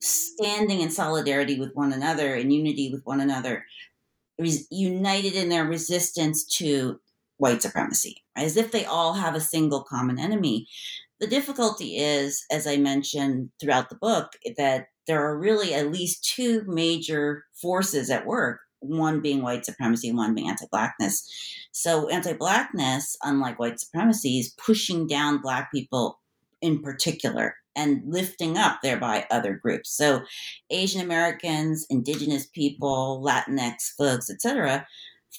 [0.00, 3.64] standing in solidarity with one another in unity with one another
[4.70, 6.98] united in their resistance to
[7.42, 10.68] white supremacy, as if they all have a single common enemy.
[11.20, 16.24] The difficulty is, as I mentioned throughout the book, that there are really at least
[16.24, 21.28] two major forces at work one being white supremacy one being anti-blackness.
[21.72, 26.20] So anti-blackness unlike white supremacy is pushing down black people
[26.60, 29.90] in particular and lifting up thereby other groups.
[29.90, 30.22] So
[30.70, 34.86] asian americans indigenous people latinx folks etc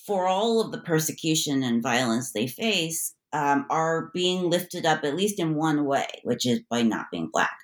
[0.05, 5.15] for all of the persecution and violence they face um, are being lifted up at
[5.15, 7.57] least in one way which is by not being black.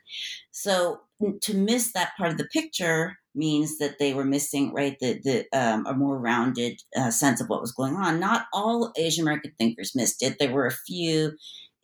[0.51, 1.01] So
[1.41, 5.60] to miss that part of the picture means that they were missing right the, the
[5.60, 8.20] um, a more rounded uh, sense of what was going on.
[8.20, 10.38] Not all asian american thinkers missed it.
[10.38, 11.32] There were a few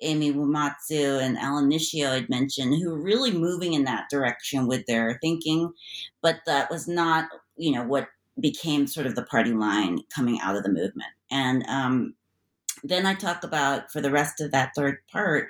[0.01, 4.85] amy Uyematsu and alan nishio i'd mentioned who were really moving in that direction with
[4.87, 5.71] their thinking
[6.21, 10.55] but that was not you know what became sort of the party line coming out
[10.55, 11.09] of the movement.
[11.31, 12.15] And um,
[12.83, 15.49] then i talk about for the rest of that third part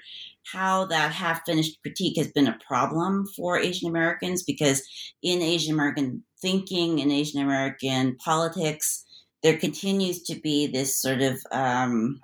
[0.51, 4.83] how that half finished critique has been a problem for Asian Americans because
[5.23, 9.03] in Asian American thinking, in Asian American politics,
[9.43, 12.19] there continues to be this sort of um,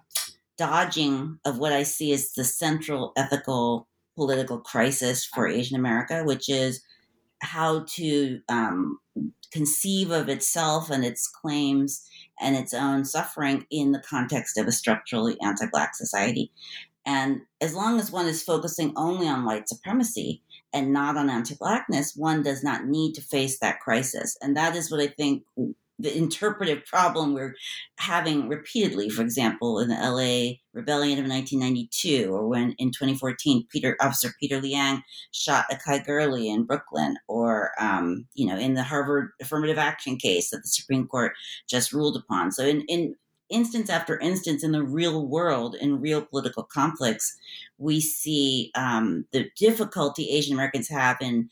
[0.58, 6.50] dodging of what I see as the central ethical political crisis for Asian America, which
[6.50, 6.82] is
[7.42, 9.00] how to um,
[9.52, 12.08] conceive of itself and its claims
[12.40, 16.52] and its own suffering in the context of a structurally anti Black society.
[17.06, 20.44] And as long as one is focusing only on white supremacy
[20.74, 24.38] and not on anti Blackness, one does not need to face that crisis.
[24.42, 25.44] And that is what I think
[26.02, 27.56] the interpretive problem we're
[27.98, 33.96] having repeatedly, for example, in the LA rebellion of 1992, or when in 2014, Peter
[34.02, 39.32] Officer Peter Liang shot Akai Gurley in Brooklyn, or um, you know, in the Harvard
[39.42, 41.34] affirmative action case that the Supreme Court
[41.70, 42.52] just ruled upon.
[42.52, 43.16] So, in in
[43.52, 47.38] instance after instance in the real world, in real political conflicts,
[47.78, 51.50] we see um, the difficulty Asian Americans have in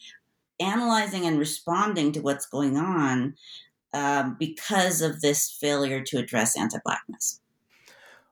[0.60, 3.36] analyzing and responding to what's going on
[3.94, 7.42] um, because of this failure to address anti-blackness.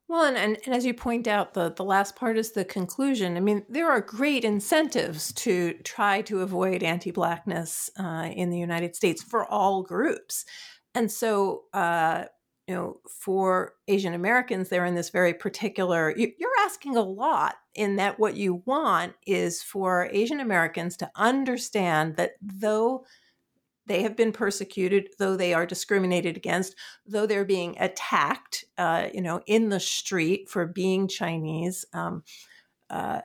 [0.07, 3.35] Well, and, and, and, as you point out, the, the last part is the conclusion.
[3.35, 8.57] I mean, there are great incentives to try to avoid anti Blackness uh, in the
[8.57, 10.45] United States for all groups.
[10.95, 12.25] And so, uh,
[12.67, 17.95] you know, for Asian Americans, they're in this very particular, you're asking a lot in
[17.95, 23.05] that what you want is for Asian Americans to understand that though
[23.85, 29.21] they have been persecuted, though they are discriminated against, though they're being attacked, uh, you
[29.21, 32.21] know, in the street for being Chinese, um,
[32.89, 33.21] uh,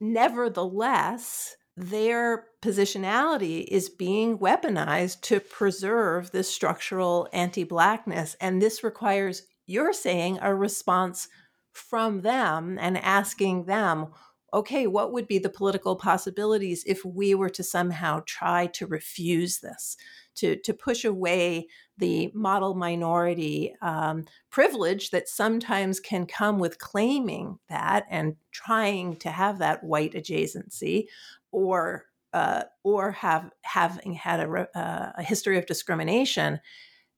[0.00, 8.36] nevertheless, their positionality is being weaponized to preserve this structural anti Blackness.
[8.40, 11.28] And this requires, you're saying, a response
[11.72, 14.08] from them and asking them,
[14.52, 19.58] okay, what would be the political possibilities if we were to somehow try to refuse
[19.58, 19.96] this,
[20.36, 21.66] to, to push away
[21.98, 29.30] the model minority um, privilege that sometimes can come with claiming that and trying to
[29.30, 31.06] have that white adjacency
[31.54, 36.58] or uh, or have having had a, uh, a history of discrimination.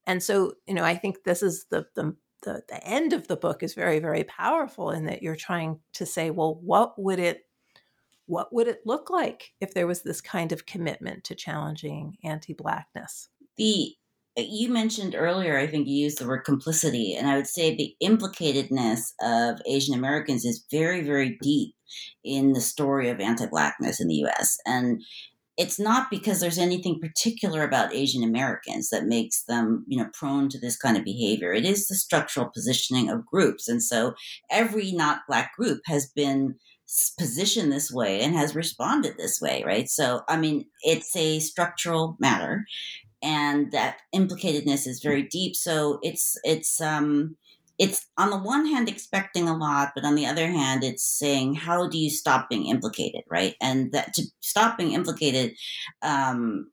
[0.05, 3.35] And so, you know, I think this is the, the the the end of the
[3.35, 7.45] book is very very powerful in that you're trying to say, well, what would it
[8.27, 13.29] what would it look like if there was this kind of commitment to challenging anti-blackness?
[13.57, 13.95] The
[14.37, 17.75] Uh, you mentioned earlier, I think you used the word complicity, and I would say
[17.75, 21.75] the implicatedness of Asian Americans is very, very deep
[22.23, 24.57] in the story of anti Blackness in the US.
[24.65, 25.01] And
[25.57, 30.49] it's not because there's anything particular about Asian Americans that makes them, you know, prone
[30.49, 31.51] to this kind of behavior.
[31.51, 33.67] It is the structural positioning of groups.
[33.67, 34.13] And so
[34.51, 36.55] every not black group has been
[37.17, 39.89] positioned this way and has responded this way, right?
[39.89, 42.65] So, I mean, it's a structural matter
[43.21, 45.55] and that implicatedness is very deep.
[45.55, 47.35] So it's it's um
[47.79, 51.55] it's on the one hand expecting a lot, but on the other hand, it's saying
[51.55, 53.55] how do you stop being implicated, right?
[53.61, 55.53] And that to stop being implicated
[56.01, 56.71] um,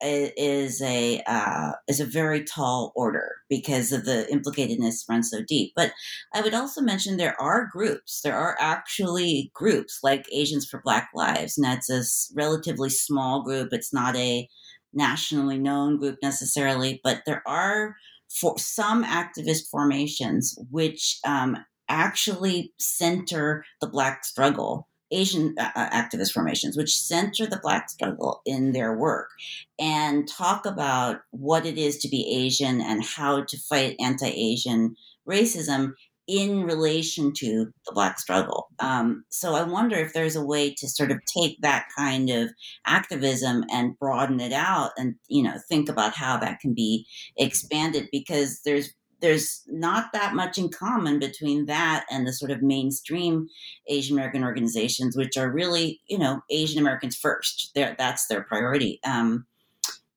[0.00, 5.72] is a uh, is a very tall order because of the implicatedness runs so deep.
[5.74, 5.92] But
[6.32, 8.20] I would also mention there are groups.
[8.22, 12.04] There are actually groups like Asians for Black Lives, and that's a
[12.36, 13.70] relatively small group.
[13.72, 14.48] It's not a
[14.94, 17.96] nationally known group necessarily, but there are
[18.28, 21.56] for some activist formations which um,
[21.88, 28.40] actually center the Black struggle Asian uh, uh, activist formations, which center the Black struggle
[28.44, 29.30] in their work
[29.78, 34.96] and talk about what it is to be Asian and how to fight anti Asian
[35.28, 35.92] racism
[36.26, 38.68] in relation to the Black struggle.
[38.78, 42.50] Um, so I wonder if there's a way to sort of take that kind of
[42.86, 47.06] activism and broaden it out and, you know, think about how that can be
[47.36, 52.60] expanded because there's there's not that much in common between that and the sort of
[52.60, 53.46] mainstream
[53.88, 57.70] Asian American organizations, which are really, you know, Asian Americans first.
[57.74, 59.00] They're, that's their priority.
[59.02, 59.46] Um,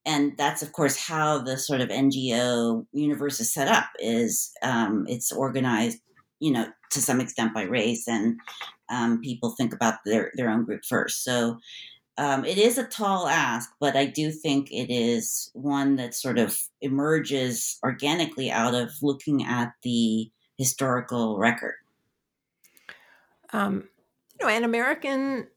[0.08, 3.89] and that's, of course, how the sort of NGO universe is set up.
[3.99, 5.99] Is um, it's organized,
[6.39, 8.39] you know, to some extent by race, and
[8.89, 11.26] um, people think about their their own group first.
[11.26, 11.60] So
[12.18, 16.39] um, it is a tall ask, but I do think it is one that sort
[16.39, 21.76] of emerges organically out of looking at the historical record.
[23.51, 23.89] Um,
[24.39, 25.47] you know, and American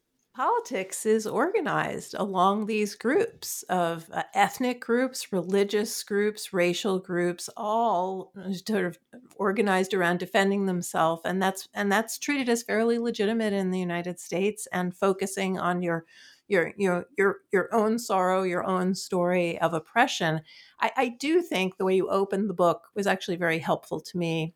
[0.40, 8.32] politics is organized along these groups of uh, ethnic groups, religious groups, racial groups, all
[8.66, 8.98] sort of
[9.36, 14.18] organized around defending themselves, and that's and that's treated as fairly legitimate in the United
[14.18, 16.06] States and focusing on your
[16.48, 20.40] your your your your own sorrow, your own story of oppression.
[20.80, 24.16] I, I do think the way you opened the book was actually very helpful to
[24.16, 24.54] me,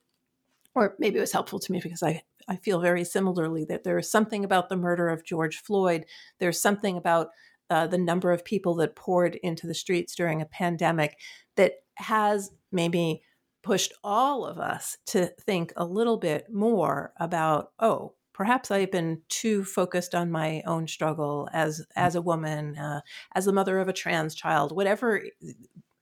[0.74, 3.99] or maybe it was helpful to me because I I feel very similarly that there
[3.99, 6.05] is something about the murder of George Floyd.
[6.40, 7.28] There's something about
[7.70, 11.18] uh, the number of people that poured into the streets during a pandemic
[11.57, 13.22] that has maybe
[13.62, 19.22] pushed all of us to think a little bit more about oh perhaps I've been
[19.30, 21.84] too focused on my own struggle as mm.
[21.97, 23.01] as a woman, uh,
[23.34, 25.22] as the mother of a trans child, whatever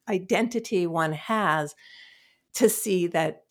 [0.09, 1.77] identity one has,
[2.55, 3.45] to see that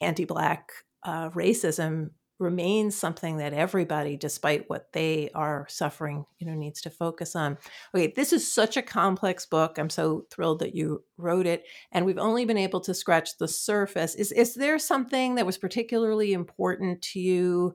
[0.00, 0.72] anti-black
[1.04, 2.10] uh, racism
[2.42, 7.56] remains something that everybody despite what they are suffering you know needs to focus on.
[7.94, 9.78] Okay this is such a complex book.
[9.78, 13.48] I'm so thrilled that you wrote it and we've only been able to scratch the
[13.48, 14.14] surface.
[14.14, 17.74] Is is there something that was particularly important to you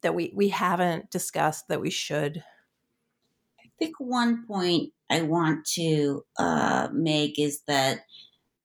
[0.00, 2.42] that we we haven't discussed that we should?
[3.60, 8.00] I think one point I want to uh, make is that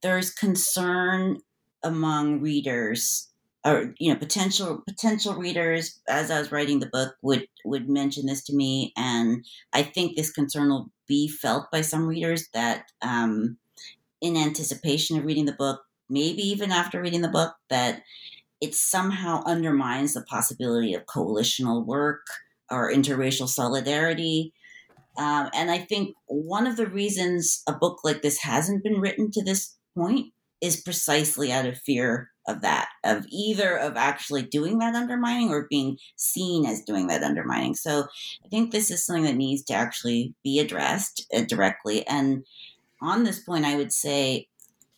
[0.02, 1.40] there's concern
[1.84, 3.31] among readers
[3.66, 8.26] or you know potential potential readers as i was writing the book would would mention
[8.26, 12.86] this to me and i think this concern will be felt by some readers that
[13.02, 13.58] um,
[14.22, 18.02] in anticipation of reading the book maybe even after reading the book that
[18.62, 22.28] it somehow undermines the possibility of coalitional work
[22.70, 24.54] or interracial solidarity.
[25.18, 29.32] Um, and I think one of the reasons a book like this hasn't been written
[29.32, 30.32] to this point
[30.62, 35.68] is precisely out of fear of that, of either of actually doing that undermining or
[35.70, 37.76] being seen as doing that undermining.
[37.76, 38.06] So
[38.46, 42.06] I think this is something that needs to actually be addressed uh, directly.
[42.08, 42.46] And
[43.02, 44.48] on this point, I would say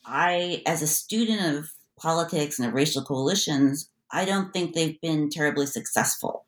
[0.05, 5.30] I, as a student of politics and of racial coalitions, I don't think they've been
[5.30, 6.45] terribly successful.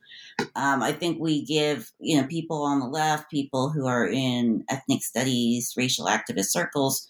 [0.55, 4.65] Um, I think we give you know people on the left, people who are in
[4.69, 7.07] ethnic studies, racial activist circles,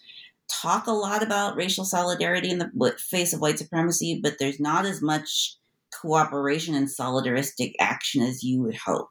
[0.48, 4.86] talk a lot about racial solidarity in the face of white supremacy, but there's not
[4.86, 5.56] as much
[6.00, 9.08] cooperation and solidaristic action as you would hope.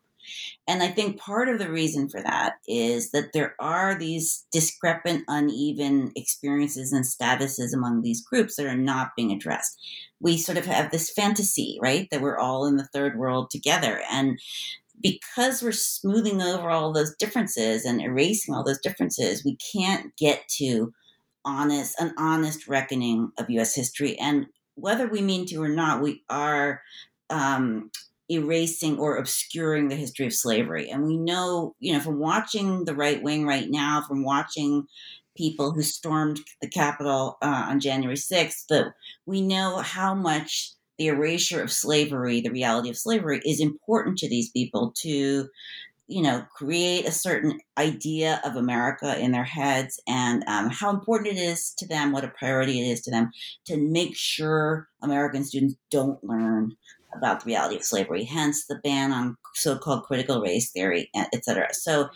[0.68, 5.24] And I think part of the reason for that is that there are these discrepant,
[5.28, 9.80] uneven experiences and statuses among these groups that are not being addressed.
[10.20, 14.02] We sort of have this fantasy, right, that we're all in the third world together.
[14.12, 14.40] And
[15.02, 20.48] because we're smoothing over all those differences and erasing all those differences, we can't get
[20.58, 20.94] to
[21.46, 23.76] honest an honest reckoning of U.S.
[23.76, 24.18] history.
[24.18, 26.82] And whether we mean to or not, we are
[27.30, 27.92] um,
[28.30, 30.90] erasing or obscuring the history of slavery.
[30.90, 34.88] And we know, you know, from watching the right wing right now, from watching
[35.38, 38.94] people who stormed the Capitol uh, on January 6th, that
[39.26, 44.30] we know how much the erasure of slavery, the reality of slavery, is important to
[44.30, 45.48] these people to,
[46.08, 51.36] you know, create a certain idea of America in their heads and um, how important
[51.36, 53.32] it is to them, what a priority it is to them
[53.66, 56.72] to make sure American students don't learn
[57.16, 61.74] about the reality of slavery, hence the ban on so-called critical race theory, et cetera.
[61.74, 62.10] So,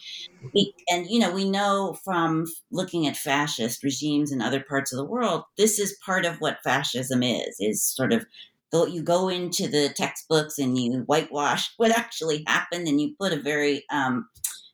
[0.54, 4.98] we, and you know, we know from looking at fascist regimes in other parts of
[4.98, 8.26] the world, this is part of what fascism is: is sort of
[8.72, 13.34] go you go into the textbooks and you whitewash what actually happened, and you put
[13.34, 14.28] a very um,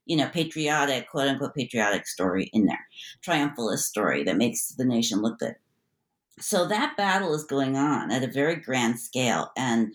[0.05, 2.87] you know, patriotic, quote unquote, patriotic story in there,
[3.25, 5.55] triumphalist story that makes the nation look good.
[6.39, 9.51] So that battle is going on at a very grand scale.
[9.57, 9.93] And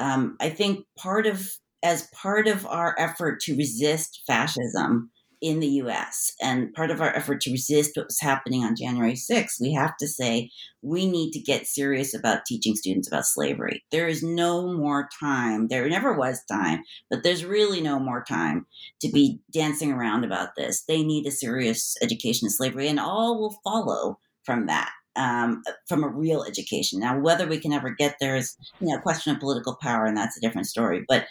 [0.00, 5.10] um, i think part of as part of our effort to resist fascism
[5.40, 9.14] in the US and part of our effort to resist what was happening on January
[9.14, 10.50] 6th, we have to say
[10.82, 13.84] we need to get serious about teaching students about slavery.
[13.90, 18.66] There is no more time, there never was time, but there's really no more time
[19.00, 20.82] to be dancing around about this.
[20.82, 24.90] They need a serious education in slavery, and all will follow from that.
[25.16, 27.00] Um, from a real education.
[27.00, 30.06] Now, whether we can ever get there is, you know, a question of political power,
[30.06, 31.04] and that's a different story.
[31.08, 31.26] But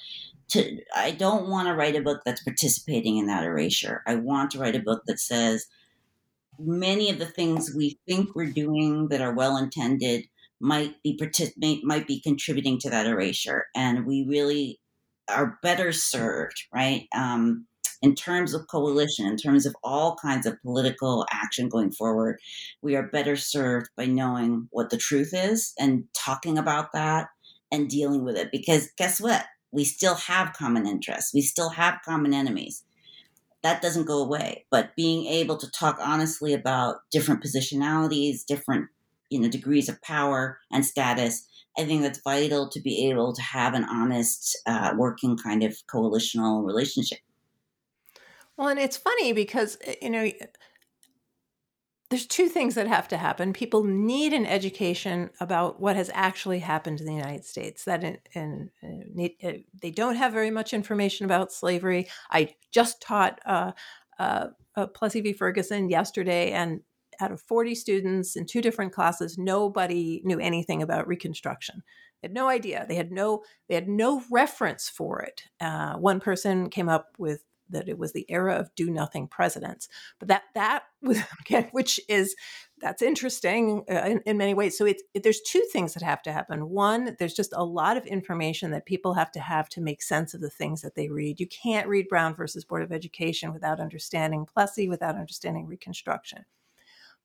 [0.49, 4.03] to I don't want to write a book that's participating in that erasure.
[4.07, 5.65] I want to write a book that says
[6.59, 10.25] many of the things we think we're doing that are well intended
[10.59, 11.17] might be
[11.83, 14.79] might be contributing to that erasure, and we really
[15.29, 17.07] are better served, right?
[17.15, 17.65] Um,
[18.01, 22.39] in terms of coalition, in terms of all kinds of political action going forward,
[22.81, 27.27] we are better served by knowing what the truth is and talking about that
[27.71, 28.51] and dealing with it.
[28.51, 29.45] Because guess what?
[29.72, 32.84] We still have common interests, we still have common enemies.
[33.61, 34.65] That doesn't go away.
[34.72, 38.88] But being able to talk honestly about different positionalities, different
[39.30, 41.47] you know degrees of power and status,
[41.78, 45.76] I think that's vital to be able to have an honest, uh, working kind of
[45.93, 47.20] coalitional relationship.
[48.57, 50.30] Well, and it's funny because eh, you know
[52.10, 53.53] there's two things that have to happen.
[53.53, 57.86] People need an education about what has actually happened in the United States.
[57.86, 62.07] That in, in, in, uh, they don't have very much information about slavery.
[62.32, 63.74] I just taught uh,
[64.18, 65.34] uh, uh, Plessy v.
[65.34, 66.82] Ferguson yesterday, and
[67.22, 71.84] out of 40 students in two different classes, nobody knew anything about Reconstruction.
[72.22, 72.86] They had no idea.
[72.88, 75.43] They had no they had no reference for it.
[75.62, 79.88] Uh, one person came up with that it was the era of do nothing presidents.
[80.20, 81.20] But that that was
[81.72, 82.36] which is
[82.82, 84.78] that's interesting uh, in, in, many ways.
[84.78, 86.70] So it, it, there's two things that have to happen.
[86.70, 90.34] One, there's just a lot of information that people have to have to make sense
[90.34, 91.39] of the things that they read.
[91.39, 96.45] You can't read Brown versus Board of Education without understanding Plessy, without understanding Reconstruction.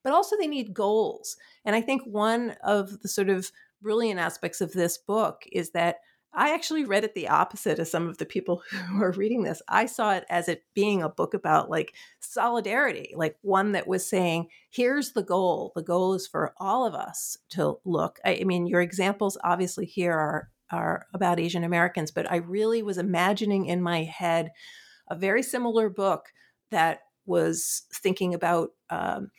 [0.03, 1.37] But also, they need goals.
[1.63, 5.97] And I think one of the sort of brilliant aspects of this book is that
[6.35, 9.61] I actually read it the opposite of some of the people who are reading this.
[9.67, 14.07] I saw it as it being a book about like solidarity, like one that was
[14.07, 15.71] saying, here's the goal.
[15.75, 18.19] The goal is for all of us to look.
[18.25, 22.81] I, I mean, your examples obviously here are are about Asian Americans, but I really
[22.81, 24.51] was imagining in my head
[25.07, 26.33] a very similar book
[26.71, 29.29] that was thinking about um,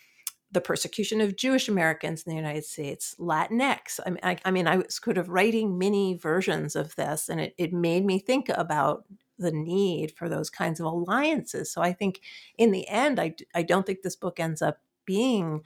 [0.56, 4.00] the persecution of Jewish Americans in the United States, Latinx.
[4.06, 7.38] I mean, I, I, mean, I was kind of writing many versions of this, and
[7.38, 9.04] it, it made me think about
[9.38, 11.70] the need for those kinds of alliances.
[11.70, 12.22] So I think
[12.56, 15.60] in the end, I, I don't think this book ends up being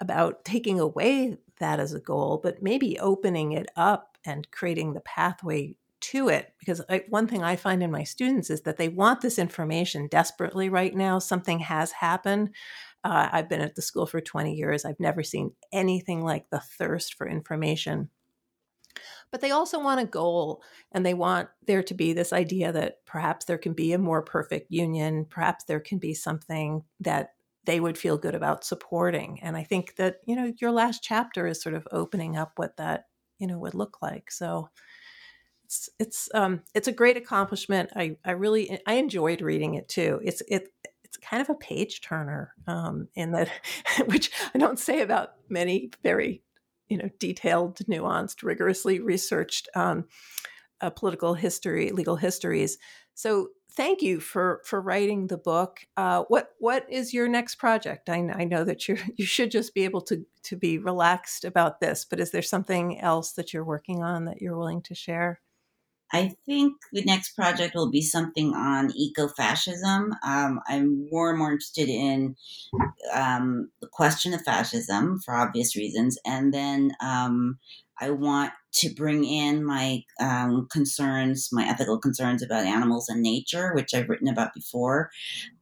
[0.00, 5.00] about taking away that as a goal, but maybe opening it up and creating the
[5.00, 8.88] pathway to it because I, one thing i find in my students is that they
[8.88, 12.50] want this information desperately right now something has happened
[13.04, 14.84] uh, I've been at the school for 20 years.
[14.84, 18.10] I've never seen anything like the thirst for information.
[19.30, 23.04] But they also want a goal and they want there to be this idea that
[23.06, 27.34] perhaps there can be a more perfect union, perhaps there can be something that
[27.64, 29.42] they would feel good about supporting.
[29.42, 32.76] And I think that, you know, your last chapter is sort of opening up what
[32.76, 34.30] that, you know, would look like.
[34.30, 34.70] So
[35.64, 37.90] it's it's um it's a great accomplishment.
[37.96, 40.20] I I really I enjoyed reading it too.
[40.22, 40.68] It's it
[41.06, 43.48] it's kind of a page turner um, in that,
[44.06, 46.42] which I don't say about many very,
[46.88, 50.06] you know, detailed, nuanced, rigorously researched um,
[50.80, 52.78] uh, political history, legal histories.
[53.14, 55.86] So thank you for for writing the book.
[55.96, 58.08] Uh, what what is your next project?
[58.08, 61.80] I, I know that you you should just be able to to be relaxed about
[61.80, 65.40] this, but is there something else that you're working on that you're willing to share?
[66.12, 70.10] I think the next project will be something on ecofascism.
[70.24, 72.36] Um, I'm more and more interested in
[73.12, 76.18] um, the question of fascism for obvious reasons.
[76.24, 77.58] And then um,
[78.00, 83.72] I want to bring in my um, concerns, my ethical concerns about animals and nature,
[83.74, 85.10] which I've written about before,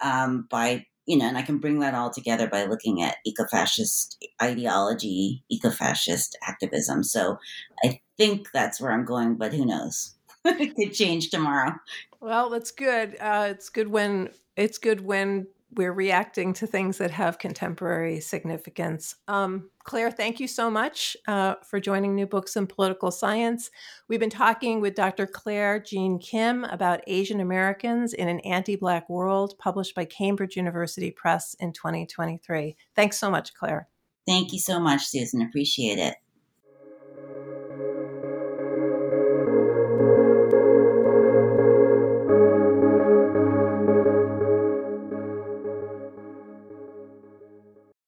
[0.01, 4.25] um, by you know, and I can bring that all together by looking at eco-fascist
[4.43, 7.03] ideology, eco-fascist activism.
[7.03, 7.39] So
[7.85, 10.15] I think that's where I'm going, but who knows?
[10.45, 11.73] It could change tomorrow.
[12.21, 13.17] Well, that's good.
[13.21, 19.17] Uh, it's good when it's good when we're reacting to things that have contemporary significance.
[19.29, 23.71] Um, Claire, thank you so much uh, for joining New Books in Political Science.
[24.09, 25.27] We've been talking with Dr.
[25.27, 31.11] Claire Jean Kim about Asian Americans in an Anti Black World, published by Cambridge University
[31.11, 32.77] Press in 2023.
[32.95, 33.89] Thanks so much, Claire.
[34.27, 35.43] Thank you so much, Susan.
[35.43, 36.15] Appreciate it.